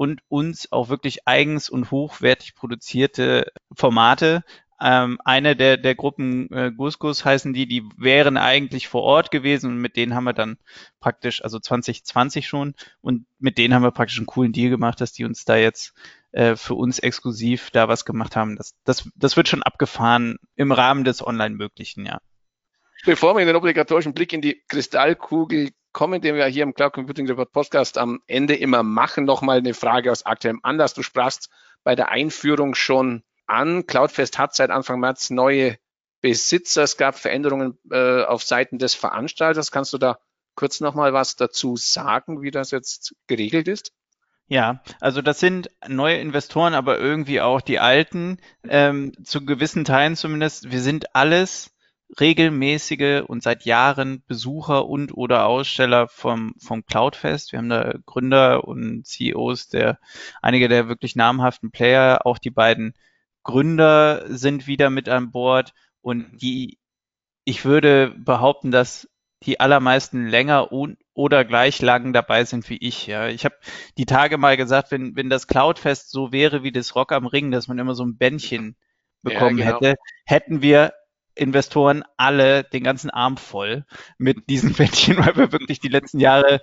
und 0.00 0.22
uns 0.30 0.72
auch 0.72 0.88
wirklich 0.88 1.28
eigens 1.28 1.68
und 1.68 1.90
hochwertig 1.90 2.54
produzierte 2.54 3.52
Formate. 3.70 4.44
Ähm, 4.80 5.18
eine 5.26 5.56
der, 5.56 5.76
der 5.76 5.94
Gruppen 5.94 6.50
äh, 6.52 6.72
Guskus 6.74 7.26
heißen 7.26 7.52
die, 7.52 7.66
die 7.66 7.84
wären 7.98 8.38
eigentlich 8.38 8.88
vor 8.88 9.02
Ort 9.02 9.30
gewesen 9.30 9.72
und 9.72 9.76
mit 9.76 9.96
denen 9.96 10.14
haben 10.14 10.24
wir 10.24 10.32
dann 10.32 10.56
praktisch, 11.00 11.44
also 11.44 11.58
2020 11.58 12.48
schon, 12.48 12.74
und 13.02 13.26
mit 13.38 13.58
denen 13.58 13.74
haben 13.74 13.82
wir 13.82 13.90
praktisch 13.90 14.16
einen 14.16 14.24
coolen 14.24 14.54
Deal 14.54 14.70
gemacht, 14.70 15.02
dass 15.02 15.12
die 15.12 15.26
uns 15.26 15.44
da 15.44 15.56
jetzt 15.56 15.92
äh, 16.32 16.56
für 16.56 16.76
uns 16.76 16.98
exklusiv 16.98 17.70
da 17.70 17.86
was 17.88 18.06
gemacht 18.06 18.36
haben. 18.36 18.56
Das, 18.56 18.74
das, 18.84 19.06
das 19.16 19.36
wird 19.36 19.48
schon 19.48 19.62
abgefahren 19.62 20.38
im 20.56 20.72
Rahmen 20.72 21.04
des 21.04 21.22
Online-Möglichen, 21.22 22.06
ja. 22.06 22.20
Bevor 23.04 23.34
wir 23.34 23.40
in 23.40 23.46
den 23.46 23.56
obligatorischen 23.56 24.12
Blick 24.12 24.32
in 24.32 24.42
die 24.42 24.62
Kristallkugel 24.68 25.70
kommen, 25.92 26.20
den 26.20 26.34
wir 26.34 26.44
hier 26.46 26.64
im 26.64 26.74
Cloud 26.74 26.92
Computing 26.92 27.26
Report 27.26 27.50
Podcast 27.50 27.96
am 27.96 28.20
Ende 28.26 28.54
immer 28.54 28.82
machen, 28.82 29.24
nochmal 29.24 29.58
eine 29.58 29.74
Frage 29.74 30.12
aus 30.12 30.26
aktuellem 30.26 30.60
Anlass. 30.62 30.92
Du 30.92 31.02
sprachst 31.02 31.48
bei 31.82 31.94
der 31.94 32.10
Einführung 32.10 32.74
schon 32.74 33.22
an. 33.46 33.86
Cloudfest 33.86 34.38
hat 34.38 34.54
seit 34.54 34.70
Anfang 34.70 35.00
März 35.00 35.30
neue 35.30 35.78
Besitzer. 36.20 36.82
Es 36.82 36.98
gab 36.98 37.16
Veränderungen 37.16 37.78
äh, 37.90 38.22
auf 38.22 38.42
Seiten 38.42 38.78
des 38.78 38.94
Veranstalters. 38.94 39.70
Kannst 39.70 39.92
du 39.94 39.98
da 39.98 40.18
kurz 40.54 40.80
nochmal 40.80 41.14
was 41.14 41.36
dazu 41.36 41.76
sagen, 41.76 42.42
wie 42.42 42.50
das 42.50 42.70
jetzt 42.70 43.14
geregelt 43.26 43.66
ist? 43.66 43.92
Ja, 44.46 44.82
also 45.00 45.22
das 45.22 45.40
sind 45.40 45.70
neue 45.88 46.18
Investoren, 46.18 46.74
aber 46.74 46.98
irgendwie 46.98 47.40
auch 47.40 47.60
die 47.60 47.78
alten, 47.78 48.38
ähm, 48.68 49.12
zu 49.24 49.46
gewissen 49.46 49.84
Teilen 49.84 50.16
zumindest. 50.16 50.70
Wir 50.70 50.80
sind 50.80 51.14
alles 51.14 51.70
regelmäßige 52.18 53.22
und 53.26 53.42
seit 53.42 53.64
Jahren 53.64 54.22
Besucher 54.26 54.86
und 54.86 55.16
oder 55.16 55.46
Aussteller 55.46 56.08
vom, 56.08 56.54
vom 56.58 56.84
Cloudfest. 56.84 57.52
Wir 57.52 57.58
haben 57.58 57.68
da 57.68 57.94
Gründer 58.06 58.64
und 58.64 59.06
CEOs 59.06 59.68
der, 59.68 59.98
einige 60.42 60.68
der 60.68 60.88
wirklich 60.88 61.14
namhaften 61.14 61.70
Player, 61.70 62.26
auch 62.26 62.38
die 62.38 62.50
beiden 62.50 62.94
Gründer 63.42 64.24
sind 64.28 64.66
wieder 64.66 64.90
mit 64.90 65.08
an 65.08 65.30
Bord 65.30 65.72
und 66.00 66.26
die, 66.42 66.78
ich 67.44 67.64
würde 67.64 68.14
behaupten, 68.18 68.70
dass 68.70 69.08
die 69.42 69.60
allermeisten 69.60 70.26
länger 70.26 70.70
und 70.72 70.98
oder 71.14 71.44
gleich 71.44 71.80
lang 71.80 72.12
dabei 72.12 72.44
sind 72.44 72.68
wie 72.68 72.76
ich. 72.76 73.06
Ja, 73.06 73.28
ich 73.28 73.44
habe 73.44 73.54
die 73.96 74.04
Tage 74.04 74.36
mal 74.36 74.56
gesagt, 74.56 74.90
wenn 74.90 75.16
wenn 75.16 75.30
das 75.30 75.46
Cloudfest 75.46 76.10
so 76.10 76.32
wäre 76.32 76.62
wie 76.62 76.72
das 76.72 76.94
Rock 76.94 77.12
am 77.12 77.26
Ring, 77.26 77.50
dass 77.50 77.68
man 77.68 77.78
immer 77.78 77.94
so 77.94 78.04
ein 78.04 78.18
Bändchen 78.18 78.76
bekommen 79.22 79.58
ja, 79.58 79.66
genau. 79.66 79.76
hätte, 79.76 79.94
hätten 80.26 80.62
wir 80.62 80.92
Investoren 81.34 82.04
alle 82.16 82.64
den 82.64 82.84
ganzen 82.84 83.10
Arm 83.10 83.36
voll 83.36 83.84
mit 84.18 84.48
diesen 84.48 84.72
Bettchen, 84.74 85.18
weil 85.18 85.36
wir 85.36 85.52
wirklich 85.52 85.80
die 85.80 85.88
letzten 85.88 86.20
Jahre 86.20 86.60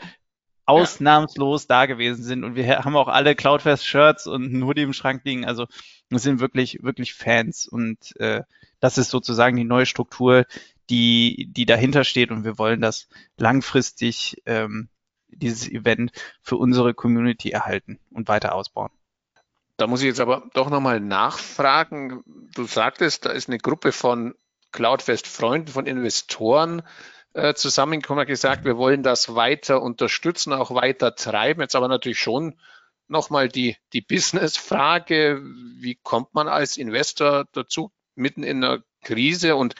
ausnahmslos 0.65 1.63
ja. 1.63 1.67
da 1.69 1.85
gewesen 1.85 2.23
sind 2.23 2.43
und 2.43 2.55
wir 2.55 2.79
haben 2.79 2.95
auch 2.97 3.07
alle 3.07 3.35
Cloudfest-Shirts 3.35 4.27
und 4.27 4.53
ein 4.53 4.63
Hoodie 4.65 4.81
im 4.81 4.93
Schrank 4.93 5.21
liegen. 5.23 5.45
Also 5.45 5.65
wir 6.09 6.19
sind 6.19 6.39
wirklich, 6.41 6.83
wirklich 6.83 7.13
Fans 7.13 7.67
und 7.67 8.15
äh, 8.19 8.43
das 8.79 8.97
ist 8.97 9.09
sozusagen 9.09 9.55
die 9.55 9.63
neue 9.63 9.85
Struktur, 9.85 10.45
die, 10.89 11.47
die 11.51 11.65
dahinter 11.65 12.03
steht 12.03 12.31
und 12.31 12.43
wir 12.43 12.57
wollen 12.57 12.81
das 12.81 13.07
langfristig, 13.37 14.41
ähm, 14.45 14.89
dieses 15.29 15.69
Event 15.69 16.11
für 16.41 16.57
unsere 16.57 16.93
Community 16.93 17.49
erhalten 17.49 17.99
und 18.11 18.27
weiter 18.27 18.53
ausbauen. 18.53 18.91
Da 19.77 19.87
muss 19.87 20.01
ich 20.01 20.07
jetzt 20.07 20.19
aber 20.19 20.49
doch 20.53 20.69
nochmal 20.69 20.99
nachfragen. 20.99 22.23
Du 22.55 22.63
sagtest, 22.63 23.25
da 23.25 23.29
ist 23.29 23.47
eine 23.47 23.59
Gruppe 23.59 23.91
von 23.91 24.33
Cloudfest 24.77 25.25
Freunden, 25.25 25.69
von 25.69 25.87
Investoren 25.87 26.83
äh, 27.33 27.55
zusammengekommen 27.55 28.21
und 28.21 28.27
gesagt, 28.27 28.63
wir 28.63 28.77
wollen 28.77 29.01
das 29.01 29.33
weiter 29.33 29.81
unterstützen, 29.81 30.53
auch 30.53 30.69
weiter 30.69 31.15
treiben. 31.15 31.61
Jetzt 31.61 31.75
aber 31.75 31.87
natürlich 31.87 32.19
schon 32.19 32.59
nochmal 33.07 33.49
die, 33.49 33.75
die 33.93 34.01
Business-Frage, 34.01 35.41
wie 35.79 35.95
kommt 35.95 36.35
man 36.35 36.47
als 36.47 36.77
Investor 36.77 37.45
dazu, 37.53 37.91
mitten 38.13 38.43
in 38.43 38.63
einer 38.63 38.83
Krise 39.01 39.55
und 39.55 39.73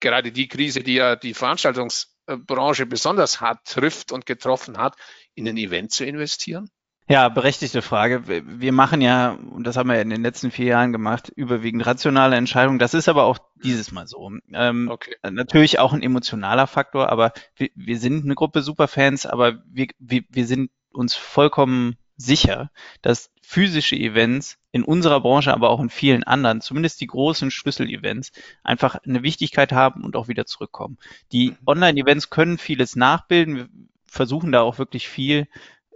gerade 0.00 0.32
die 0.32 0.48
Krise, 0.48 0.82
die 0.82 0.96
ja 0.96 1.16
die 1.16 1.32
Veranstaltungsbranche 1.32 2.84
besonders 2.84 3.40
hart 3.40 3.66
trifft 3.66 4.12
und 4.12 4.26
getroffen 4.26 4.76
hat, 4.76 4.96
in 5.34 5.48
ein 5.48 5.56
Event 5.56 5.92
zu 5.92 6.04
investieren? 6.04 6.68
Ja, 7.08 7.28
berechtigte 7.28 7.82
Frage. 7.82 8.22
Wir 8.26 8.72
machen 8.72 9.00
ja, 9.00 9.32
und 9.32 9.66
das 9.66 9.76
haben 9.76 9.88
wir 9.88 9.96
ja 9.96 10.02
in 10.02 10.10
den 10.10 10.22
letzten 10.22 10.50
vier 10.50 10.66
Jahren 10.66 10.92
gemacht, 10.92 11.32
überwiegend 11.34 11.84
rationale 11.84 12.36
Entscheidungen. 12.36 12.78
Das 12.78 12.94
ist 12.94 13.08
aber 13.08 13.24
auch 13.24 13.38
dieses 13.62 13.92
Mal 13.92 14.06
so. 14.06 14.30
Ähm, 14.52 14.88
okay. 14.90 15.14
Natürlich 15.28 15.78
auch 15.78 15.92
ein 15.92 16.02
emotionaler 16.02 16.66
Faktor, 16.66 17.10
aber 17.10 17.32
wir, 17.56 17.70
wir 17.74 17.98
sind 17.98 18.24
eine 18.24 18.34
Gruppe 18.34 18.62
Superfans, 18.62 19.26
aber 19.26 19.62
wir, 19.66 19.88
wir, 19.98 20.22
wir 20.28 20.46
sind 20.46 20.70
uns 20.92 21.14
vollkommen 21.14 21.96
sicher, 22.16 22.70
dass 23.02 23.30
physische 23.42 23.96
Events 23.96 24.58
in 24.70 24.84
unserer 24.84 25.20
Branche, 25.20 25.52
aber 25.52 25.70
auch 25.70 25.80
in 25.80 25.90
vielen 25.90 26.24
anderen, 26.24 26.60
zumindest 26.60 27.00
die 27.00 27.08
großen 27.08 27.50
Schlüsselevents, 27.50 28.32
einfach 28.62 28.96
eine 29.04 29.22
Wichtigkeit 29.22 29.72
haben 29.72 30.04
und 30.04 30.16
auch 30.16 30.28
wieder 30.28 30.46
zurückkommen. 30.46 30.98
Die 31.32 31.50
mhm. 31.50 31.56
Online-Events 31.66 32.30
können 32.30 32.58
vieles 32.58 32.96
nachbilden. 32.96 33.56
Wir 33.56 33.68
versuchen 34.06 34.52
da 34.52 34.62
auch 34.62 34.78
wirklich 34.78 35.08
viel 35.08 35.48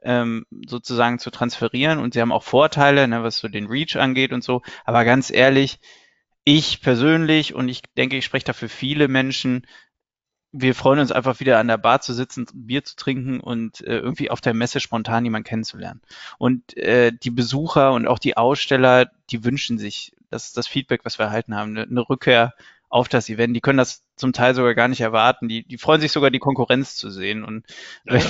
ähm, 0.02 0.46
sozusagen 0.66 1.18
zu 1.18 1.30
transferieren 1.30 1.98
und 1.98 2.14
sie 2.14 2.20
haben 2.20 2.32
auch 2.32 2.42
Vorteile, 2.42 3.08
ne, 3.08 3.22
was 3.22 3.38
so 3.38 3.48
den 3.48 3.66
Reach 3.66 3.96
angeht 3.96 4.32
und 4.32 4.44
so. 4.44 4.62
Aber 4.84 5.04
ganz 5.04 5.30
ehrlich, 5.30 5.78
ich 6.44 6.80
persönlich 6.80 7.54
und 7.54 7.68
ich 7.68 7.82
denke, 7.96 8.16
ich 8.16 8.24
spreche 8.24 8.46
da 8.46 8.52
für 8.52 8.68
viele 8.68 9.08
Menschen, 9.08 9.66
wir 10.52 10.74
freuen 10.74 11.00
uns 11.00 11.12
einfach 11.12 11.40
wieder 11.40 11.58
an 11.58 11.68
der 11.68 11.76
Bar 11.76 12.00
zu 12.00 12.14
sitzen, 12.14 12.46
Bier 12.54 12.84
zu 12.84 12.96
trinken 12.96 13.40
und 13.40 13.80
äh, 13.82 13.98
irgendwie 13.98 14.30
auf 14.30 14.40
der 14.40 14.54
Messe 14.54 14.80
spontan 14.80 15.24
jemanden 15.24 15.46
kennenzulernen. 15.48 16.00
Und 16.38 16.76
äh, 16.76 17.12
die 17.12 17.30
Besucher 17.30 17.92
und 17.92 18.06
auch 18.06 18.18
die 18.18 18.36
Aussteller, 18.36 19.10
die 19.30 19.44
wünschen 19.44 19.78
sich, 19.78 20.16
das 20.30 20.46
ist 20.46 20.56
das 20.56 20.66
Feedback, 20.66 21.04
was 21.04 21.18
wir 21.18 21.26
erhalten 21.26 21.54
haben, 21.54 21.76
eine, 21.76 21.82
eine 21.82 22.08
Rückkehr 22.08 22.54
auf 22.96 23.10
das 23.10 23.28
Event. 23.28 23.54
Die 23.54 23.60
können 23.60 23.76
das 23.76 24.02
zum 24.16 24.32
Teil 24.32 24.54
sogar 24.54 24.74
gar 24.74 24.88
nicht 24.88 25.02
erwarten. 25.02 25.48
Die, 25.48 25.64
die 25.64 25.76
freuen 25.76 26.00
sich 26.00 26.12
sogar, 26.12 26.30
die 26.30 26.38
Konkurrenz 26.38 26.96
zu 26.96 27.10
sehen. 27.10 27.44
Und 27.44 27.66
wenn, 28.04 28.22
ja, 28.22 28.26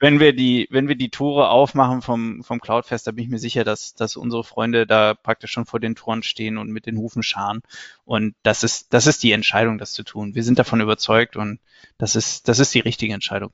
wenn 0.00 0.18
wir 0.18 0.32
die, 0.34 0.66
wenn 0.70 0.88
wir 0.88 0.96
die 0.96 1.10
Tore 1.10 1.50
aufmachen 1.50 2.02
vom, 2.02 2.42
vom 2.42 2.60
Cloudfest, 2.60 3.06
da 3.06 3.12
bin 3.12 3.22
ich 3.22 3.30
mir 3.30 3.38
sicher, 3.38 3.62
dass, 3.62 3.94
dass 3.94 4.16
unsere 4.16 4.42
Freunde 4.42 4.88
da 4.88 5.14
praktisch 5.14 5.52
schon 5.52 5.66
vor 5.66 5.78
den 5.78 5.94
Toren 5.94 6.24
stehen 6.24 6.58
und 6.58 6.70
mit 6.70 6.86
den 6.86 6.98
Hufen 6.98 7.22
scharen. 7.22 7.60
Und 8.04 8.34
das 8.42 8.64
ist, 8.64 8.92
das 8.92 9.06
ist 9.06 9.22
die 9.22 9.30
Entscheidung, 9.30 9.78
das 9.78 9.92
zu 9.92 10.02
tun. 10.02 10.34
Wir 10.34 10.42
sind 10.42 10.58
davon 10.58 10.80
überzeugt 10.80 11.36
und 11.36 11.60
das 11.96 12.16
ist, 12.16 12.48
das 12.48 12.58
ist 12.58 12.74
die 12.74 12.80
richtige 12.80 13.14
Entscheidung. 13.14 13.52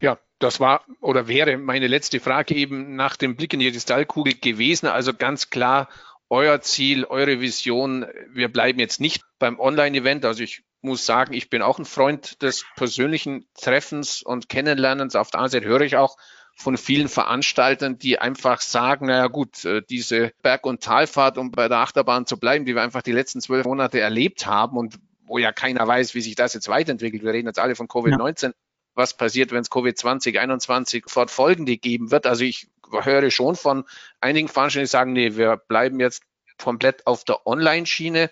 Ja, 0.00 0.18
das 0.40 0.58
war 0.58 0.84
oder 1.00 1.28
wäre 1.28 1.56
meine 1.58 1.86
letzte 1.86 2.18
Frage 2.18 2.56
eben 2.56 2.96
nach 2.96 3.16
dem 3.16 3.36
Blick 3.36 3.54
in 3.54 3.60
die 3.60 3.70
Kristallkugel 3.70 4.34
gewesen. 4.34 4.88
Also 4.88 5.14
ganz 5.14 5.48
klar 5.50 5.88
euer 6.32 6.62
Ziel, 6.62 7.04
eure 7.04 7.42
Vision. 7.42 8.06
Wir 8.32 8.50
bleiben 8.50 8.78
jetzt 8.78 9.00
nicht 9.00 9.22
beim 9.38 9.60
Online-Event. 9.60 10.24
Also 10.24 10.42
ich 10.42 10.62
muss 10.80 11.04
sagen, 11.04 11.34
ich 11.34 11.50
bin 11.50 11.60
auch 11.60 11.78
ein 11.78 11.84
Freund 11.84 12.40
des 12.40 12.64
persönlichen 12.74 13.46
Treffens 13.54 14.22
und 14.22 14.48
Kennenlernens. 14.48 15.14
Auf 15.14 15.30
der 15.30 15.40
anderen 15.40 15.50
Seite 15.60 15.66
höre 15.66 15.82
ich 15.82 15.96
auch 15.96 16.16
von 16.56 16.78
vielen 16.78 17.08
Veranstaltern, 17.08 17.98
die 17.98 18.18
einfach 18.18 18.62
sagen, 18.62 19.06
naja 19.06 19.26
gut, 19.26 19.66
äh, 19.66 19.82
diese 19.90 20.32
Berg- 20.42 20.64
und 20.64 20.82
Talfahrt, 20.82 21.36
um 21.36 21.50
bei 21.50 21.68
der 21.68 21.78
Achterbahn 21.78 22.24
zu 22.24 22.38
bleiben, 22.38 22.64
die 22.64 22.74
wir 22.74 22.82
einfach 22.82 23.02
die 23.02 23.12
letzten 23.12 23.42
zwölf 23.42 23.66
Monate 23.66 24.00
erlebt 24.00 24.46
haben 24.46 24.78
und 24.78 24.98
wo 25.26 25.36
ja 25.36 25.52
keiner 25.52 25.86
weiß, 25.86 26.14
wie 26.14 26.22
sich 26.22 26.34
das 26.34 26.54
jetzt 26.54 26.68
weiterentwickelt. 26.68 27.22
Wir 27.22 27.34
reden 27.34 27.48
jetzt 27.48 27.58
alle 27.58 27.74
von 27.74 27.88
Covid-19. 27.88 28.46
Ja. 28.46 28.52
Was 28.94 29.14
passiert, 29.14 29.52
wenn 29.52 29.60
es 29.60 29.70
Covid 29.70 29.98
2021 29.98 31.04
fortfolgende 31.08 31.76
geben 31.76 32.10
wird? 32.10 32.26
Also 32.26 32.44
ich 32.44 32.68
höre 32.92 33.30
schon 33.30 33.56
von 33.56 33.84
einigen 34.20 34.48
Veranstaltern, 34.48 34.84
die 34.84 34.90
sagen, 34.90 35.12
nee, 35.12 35.36
wir 35.36 35.56
bleiben 35.56 36.00
jetzt 36.00 36.22
komplett 36.62 37.06
auf 37.06 37.24
der 37.24 37.46
Online-Schiene. 37.46 38.30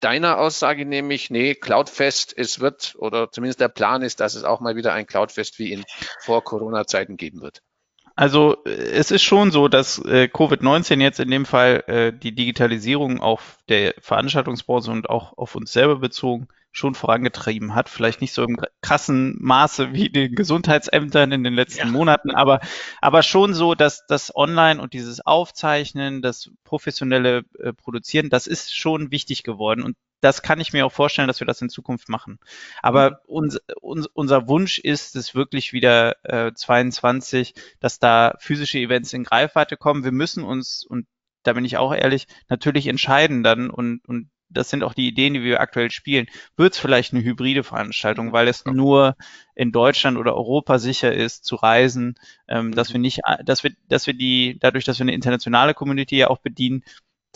Deiner 0.00 0.38
Aussage 0.38 0.84
nämlich, 0.84 1.30
nee, 1.30 1.54
Cloudfest, 1.54 2.36
es 2.36 2.60
wird, 2.60 2.94
oder 2.98 3.30
zumindest 3.30 3.60
der 3.60 3.68
Plan 3.68 4.02
ist, 4.02 4.20
dass 4.20 4.34
es 4.34 4.44
auch 4.44 4.60
mal 4.60 4.76
wieder 4.76 4.92
ein 4.92 5.06
Cloudfest 5.06 5.58
wie 5.58 5.72
in 5.72 5.84
Vor-Corona-Zeiten 6.20 7.16
geben 7.16 7.40
wird. 7.40 7.62
Also 8.16 8.62
es 8.64 9.10
ist 9.10 9.22
schon 9.22 9.50
so, 9.50 9.66
dass 9.66 9.98
äh, 9.98 10.28
Covid-19 10.32 11.00
jetzt 11.00 11.18
in 11.18 11.30
dem 11.30 11.46
Fall 11.46 11.82
äh, 11.86 12.12
die 12.12 12.34
Digitalisierung 12.34 13.20
auf 13.20 13.58
der 13.68 13.94
Veranstaltungsbranche 13.98 14.90
und 14.90 15.10
auch 15.10 15.36
auf 15.36 15.56
uns 15.56 15.72
selber 15.72 15.96
bezogen 15.96 16.48
schon 16.74 16.96
vorangetrieben 16.96 17.74
hat. 17.74 17.88
Vielleicht 17.88 18.20
nicht 18.20 18.32
so 18.32 18.42
im 18.42 18.58
krassen 18.82 19.36
Maße 19.40 19.92
wie 19.92 20.10
den 20.10 20.34
Gesundheitsämtern 20.34 21.30
in 21.30 21.44
den 21.44 21.54
letzten 21.54 21.86
ja. 21.86 21.92
Monaten, 21.92 22.32
aber, 22.32 22.60
aber 23.00 23.22
schon 23.22 23.54
so, 23.54 23.74
dass 23.74 24.04
das 24.06 24.34
Online 24.34 24.82
und 24.82 24.92
dieses 24.92 25.24
Aufzeichnen, 25.24 26.20
das 26.20 26.50
professionelle 26.64 27.44
äh, 27.60 27.72
Produzieren, 27.72 28.28
das 28.28 28.48
ist 28.48 28.76
schon 28.76 29.12
wichtig 29.12 29.44
geworden. 29.44 29.82
Und 29.82 29.96
das 30.20 30.42
kann 30.42 30.58
ich 30.58 30.72
mir 30.72 30.84
auch 30.84 30.92
vorstellen, 30.92 31.28
dass 31.28 31.40
wir 31.40 31.46
das 31.46 31.62
in 31.62 31.68
Zukunft 31.68 32.08
machen. 32.08 32.40
Aber 32.82 33.10
mhm. 33.10 33.16
uns, 33.26 33.58
uns, 33.80 34.06
unser 34.08 34.48
Wunsch 34.48 34.80
ist 34.80 35.14
es 35.14 35.36
wirklich 35.36 35.72
wieder 35.72 36.16
äh, 36.24 36.52
22, 36.52 37.54
dass 37.78 38.00
da 38.00 38.34
physische 38.40 38.78
Events 38.78 39.12
in 39.12 39.22
Greifweite 39.22 39.76
kommen. 39.76 40.02
Wir 40.02 40.12
müssen 40.12 40.42
uns, 40.42 40.84
und 40.84 41.06
da 41.44 41.52
bin 41.52 41.64
ich 41.64 41.76
auch 41.76 41.94
ehrlich, 41.94 42.26
natürlich 42.48 42.88
entscheiden 42.88 43.44
dann 43.44 43.70
und, 43.70 44.00
und 44.08 44.30
das 44.48 44.70
sind 44.70 44.82
auch 44.82 44.94
die 44.94 45.08
Ideen, 45.08 45.34
die 45.34 45.42
wir 45.42 45.60
aktuell 45.60 45.90
spielen, 45.90 46.26
wird 46.56 46.74
es 46.74 46.78
vielleicht 46.78 47.12
eine 47.12 47.24
hybride 47.24 47.64
Veranstaltung, 47.64 48.32
weil 48.32 48.48
es 48.48 48.64
nur 48.64 49.16
in 49.54 49.72
Deutschland 49.72 50.16
oder 50.16 50.34
Europa 50.34 50.78
sicher 50.78 51.12
ist 51.12 51.44
zu 51.44 51.56
reisen, 51.56 52.14
ähm, 52.48 52.72
dass 52.72 52.92
wir 52.92 53.00
nicht, 53.00 53.20
dass 53.44 53.64
wir, 53.64 53.72
dass 53.88 54.06
wir 54.06 54.14
die, 54.14 54.58
dadurch, 54.60 54.84
dass 54.84 54.98
wir 54.98 55.04
eine 55.04 55.14
internationale 55.14 55.74
Community 55.74 56.16
ja 56.16 56.28
auch 56.28 56.38
bedienen, 56.38 56.84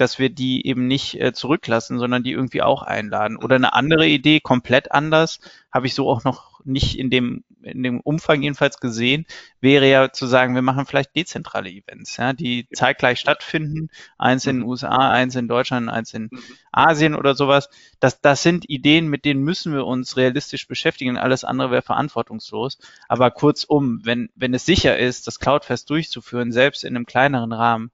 dass 0.00 0.18
wir 0.18 0.30
die 0.30 0.66
eben 0.66 0.86
nicht 0.86 1.20
äh, 1.20 1.32
zurücklassen, 1.32 1.98
sondern 1.98 2.22
die 2.22 2.32
irgendwie 2.32 2.62
auch 2.62 2.82
einladen. 2.82 3.36
Oder 3.36 3.56
eine 3.56 3.74
andere 3.74 4.06
Idee, 4.06 4.40
komplett 4.40 4.92
anders, 4.92 5.40
habe 5.72 5.86
ich 5.86 5.94
so 5.94 6.08
auch 6.08 6.24
noch 6.24 6.60
nicht 6.64 6.98
in 6.98 7.10
dem, 7.10 7.44
in 7.62 7.82
dem 7.82 8.00
Umfang 8.00 8.42
jedenfalls 8.42 8.78
gesehen, 8.78 9.26
wäre 9.60 9.88
ja 9.88 10.12
zu 10.12 10.26
sagen, 10.26 10.54
wir 10.54 10.62
machen 10.62 10.86
vielleicht 10.86 11.16
dezentrale 11.16 11.70
Events, 11.70 12.16
ja, 12.16 12.32
die 12.32 12.68
zeitgleich 12.72 13.18
stattfinden, 13.18 13.88
eins 14.18 14.46
in 14.46 14.56
den 14.56 14.62
mhm. 14.62 14.68
USA, 14.68 15.10
eins 15.10 15.34
in 15.34 15.48
Deutschland, 15.48 15.88
eins 15.88 16.14
in 16.14 16.28
mhm. 16.30 16.42
Asien 16.72 17.14
oder 17.14 17.34
sowas. 17.34 17.68
Das, 18.00 18.20
das 18.20 18.42
sind 18.42 18.68
Ideen, 18.68 19.08
mit 19.08 19.24
denen 19.24 19.42
müssen 19.42 19.72
wir 19.72 19.86
uns 19.86 20.16
realistisch 20.16 20.68
beschäftigen. 20.68 21.16
Alles 21.16 21.44
andere 21.44 21.70
wäre 21.70 21.82
verantwortungslos. 21.82 22.78
Aber 23.08 23.30
kurzum, 23.30 24.00
wenn, 24.04 24.30
wenn 24.36 24.54
es 24.54 24.66
sicher 24.66 24.98
ist, 24.98 25.26
das 25.26 25.40
Cloudfest 25.40 25.90
durchzuführen, 25.90 26.52
selbst 26.52 26.84
in 26.84 26.94
einem 26.94 27.06
kleineren 27.06 27.52
Rahmen, 27.52 27.90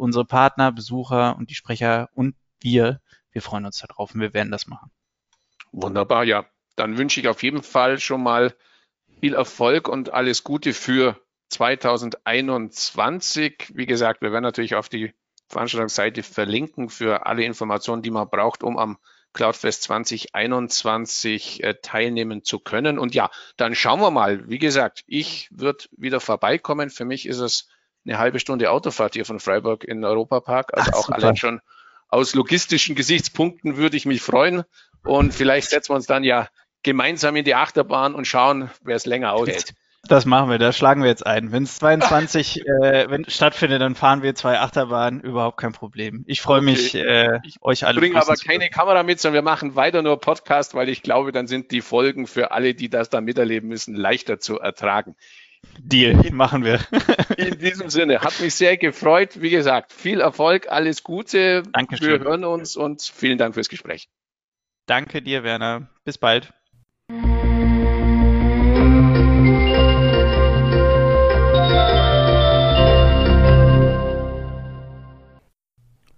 unsere 0.00 0.24
Partner, 0.24 0.72
Besucher 0.72 1.36
und 1.36 1.50
die 1.50 1.54
Sprecher 1.54 2.08
und 2.14 2.34
wir, 2.60 3.00
wir 3.32 3.42
freuen 3.42 3.66
uns 3.66 3.78
darauf 3.78 4.14
und 4.14 4.20
wir 4.20 4.34
werden 4.34 4.50
das 4.50 4.66
machen. 4.66 4.90
Wunderbar, 5.72 6.24
ja. 6.24 6.46
Dann 6.76 6.98
wünsche 6.98 7.20
ich 7.20 7.28
auf 7.28 7.42
jeden 7.42 7.62
Fall 7.62 8.00
schon 8.00 8.22
mal 8.22 8.54
viel 9.20 9.34
Erfolg 9.34 9.88
und 9.88 10.12
alles 10.12 10.44
Gute 10.44 10.72
für 10.72 11.20
2021. 11.50 13.72
Wie 13.74 13.86
gesagt, 13.86 14.22
wir 14.22 14.32
werden 14.32 14.44
natürlich 14.44 14.74
auf 14.74 14.88
die 14.88 15.12
Veranstaltungsseite 15.48 16.22
verlinken 16.22 16.88
für 16.88 17.26
alle 17.26 17.44
Informationen, 17.44 18.00
die 18.02 18.10
man 18.10 18.30
braucht, 18.30 18.62
um 18.62 18.78
am 18.78 18.96
Cloudfest 19.32 19.82
2021 19.82 21.62
äh, 21.62 21.74
teilnehmen 21.82 22.42
zu 22.42 22.58
können. 22.58 22.98
Und 22.98 23.14
ja, 23.14 23.30
dann 23.56 23.74
schauen 23.74 24.00
wir 24.00 24.10
mal. 24.10 24.48
Wie 24.48 24.58
gesagt, 24.58 25.04
ich 25.06 25.48
würde 25.52 25.84
wieder 25.96 26.20
vorbeikommen. 26.20 26.90
Für 26.90 27.04
mich 27.04 27.26
ist 27.26 27.38
es 27.38 27.68
eine 28.06 28.18
halbe 28.18 28.40
Stunde 28.40 28.70
Autofahrt 28.70 29.14
hier 29.14 29.24
von 29.24 29.40
Freiburg 29.40 29.84
in 29.84 29.98
den 29.98 30.04
Europapark. 30.04 30.76
Also 30.76 30.90
Ach, 30.92 30.98
auch 30.98 31.06
super. 31.06 31.18
allein 31.18 31.36
schon 31.36 31.60
aus 32.08 32.34
logistischen 32.34 32.94
Gesichtspunkten 32.94 33.76
würde 33.76 33.96
ich 33.96 34.06
mich 34.06 34.22
freuen. 34.22 34.64
Und 35.04 35.32
vielleicht 35.32 35.70
setzen 35.70 35.90
wir 35.90 35.96
uns 35.96 36.06
dann 36.06 36.24
ja 36.24 36.48
gemeinsam 36.82 37.36
in 37.36 37.44
die 37.44 37.54
Achterbahn 37.54 38.14
und 38.14 38.26
schauen, 38.26 38.70
wer 38.82 38.96
es 38.96 39.06
länger 39.06 39.32
aushält. 39.32 39.74
Das 40.08 40.24
machen 40.24 40.48
wir, 40.48 40.58
da 40.58 40.72
schlagen 40.72 41.02
wir 41.02 41.10
jetzt 41.10 41.26
ein. 41.26 41.52
Wenn 41.52 41.64
es 41.64 41.76
22 41.76 42.66
äh, 42.66 43.10
wenn 43.10 43.28
stattfindet, 43.28 43.82
dann 43.82 43.94
fahren 43.94 44.22
wir 44.22 44.34
zwei 44.34 44.58
Achterbahnen, 44.58 45.20
überhaupt 45.20 45.58
kein 45.58 45.72
Problem. 45.72 46.24
Ich 46.26 46.40
freue 46.40 46.60
okay. 46.60 46.70
mich, 46.70 46.94
äh, 46.94 47.38
ich 47.44 47.60
euch 47.60 47.84
alle. 47.84 47.96
Ich 47.96 48.00
bringe 48.00 48.20
aber 48.20 48.34
keine 48.34 48.70
Kamera 48.70 49.02
mit, 49.02 49.20
sondern 49.20 49.44
wir 49.44 49.50
machen 49.50 49.76
weiter 49.76 50.02
nur 50.02 50.18
Podcast, 50.18 50.74
weil 50.74 50.88
ich 50.88 51.02
glaube, 51.02 51.32
dann 51.32 51.46
sind 51.46 51.70
die 51.70 51.82
Folgen 51.82 52.26
für 52.26 52.50
alle, 52.50 52.74
die 52.74 52.88
das 52.88 53.10
dann 53.10 53.24
miterleben 53.24 53.68
müssen, 53.68 53.94
leichter 53.94 54.40
zu 54.40 54.58
ertragen. 54.58 55.16
Deal, 55.90 56.14
machen 56.32 56.64
wir. 56.64 56.80
In 57.36 57.58
diesem 57.58 57.90
Sinne, 57.90 58.20
hat 58.20 58.40
mich 58.40 58.54
sehr 58.54 58.76
gefreut. 58.76 59.40
Wie 59.40 59.50
gesagt, 59.50 59.92
viel 59.92 60.20
Erfolg, 60.20 60.70
alles 60.70 61.02
Gute. 61.02 61.62
Dankeschön. 61.72 62.08
Wir 62.08 62.20
hören 62.20 62.44
uns 62.44 62.76
und 62.76 63.02
vielen 63.02 63.38
Dank 63.38 63.54
fürs 63.54 63.68
Gespräch. 63.68 64.08
Danke 64.86 65.22
dir, 65.22 65.42
Werner. 65.42 65.88
Bis 66.04 66.18
bald. 66.18 66.52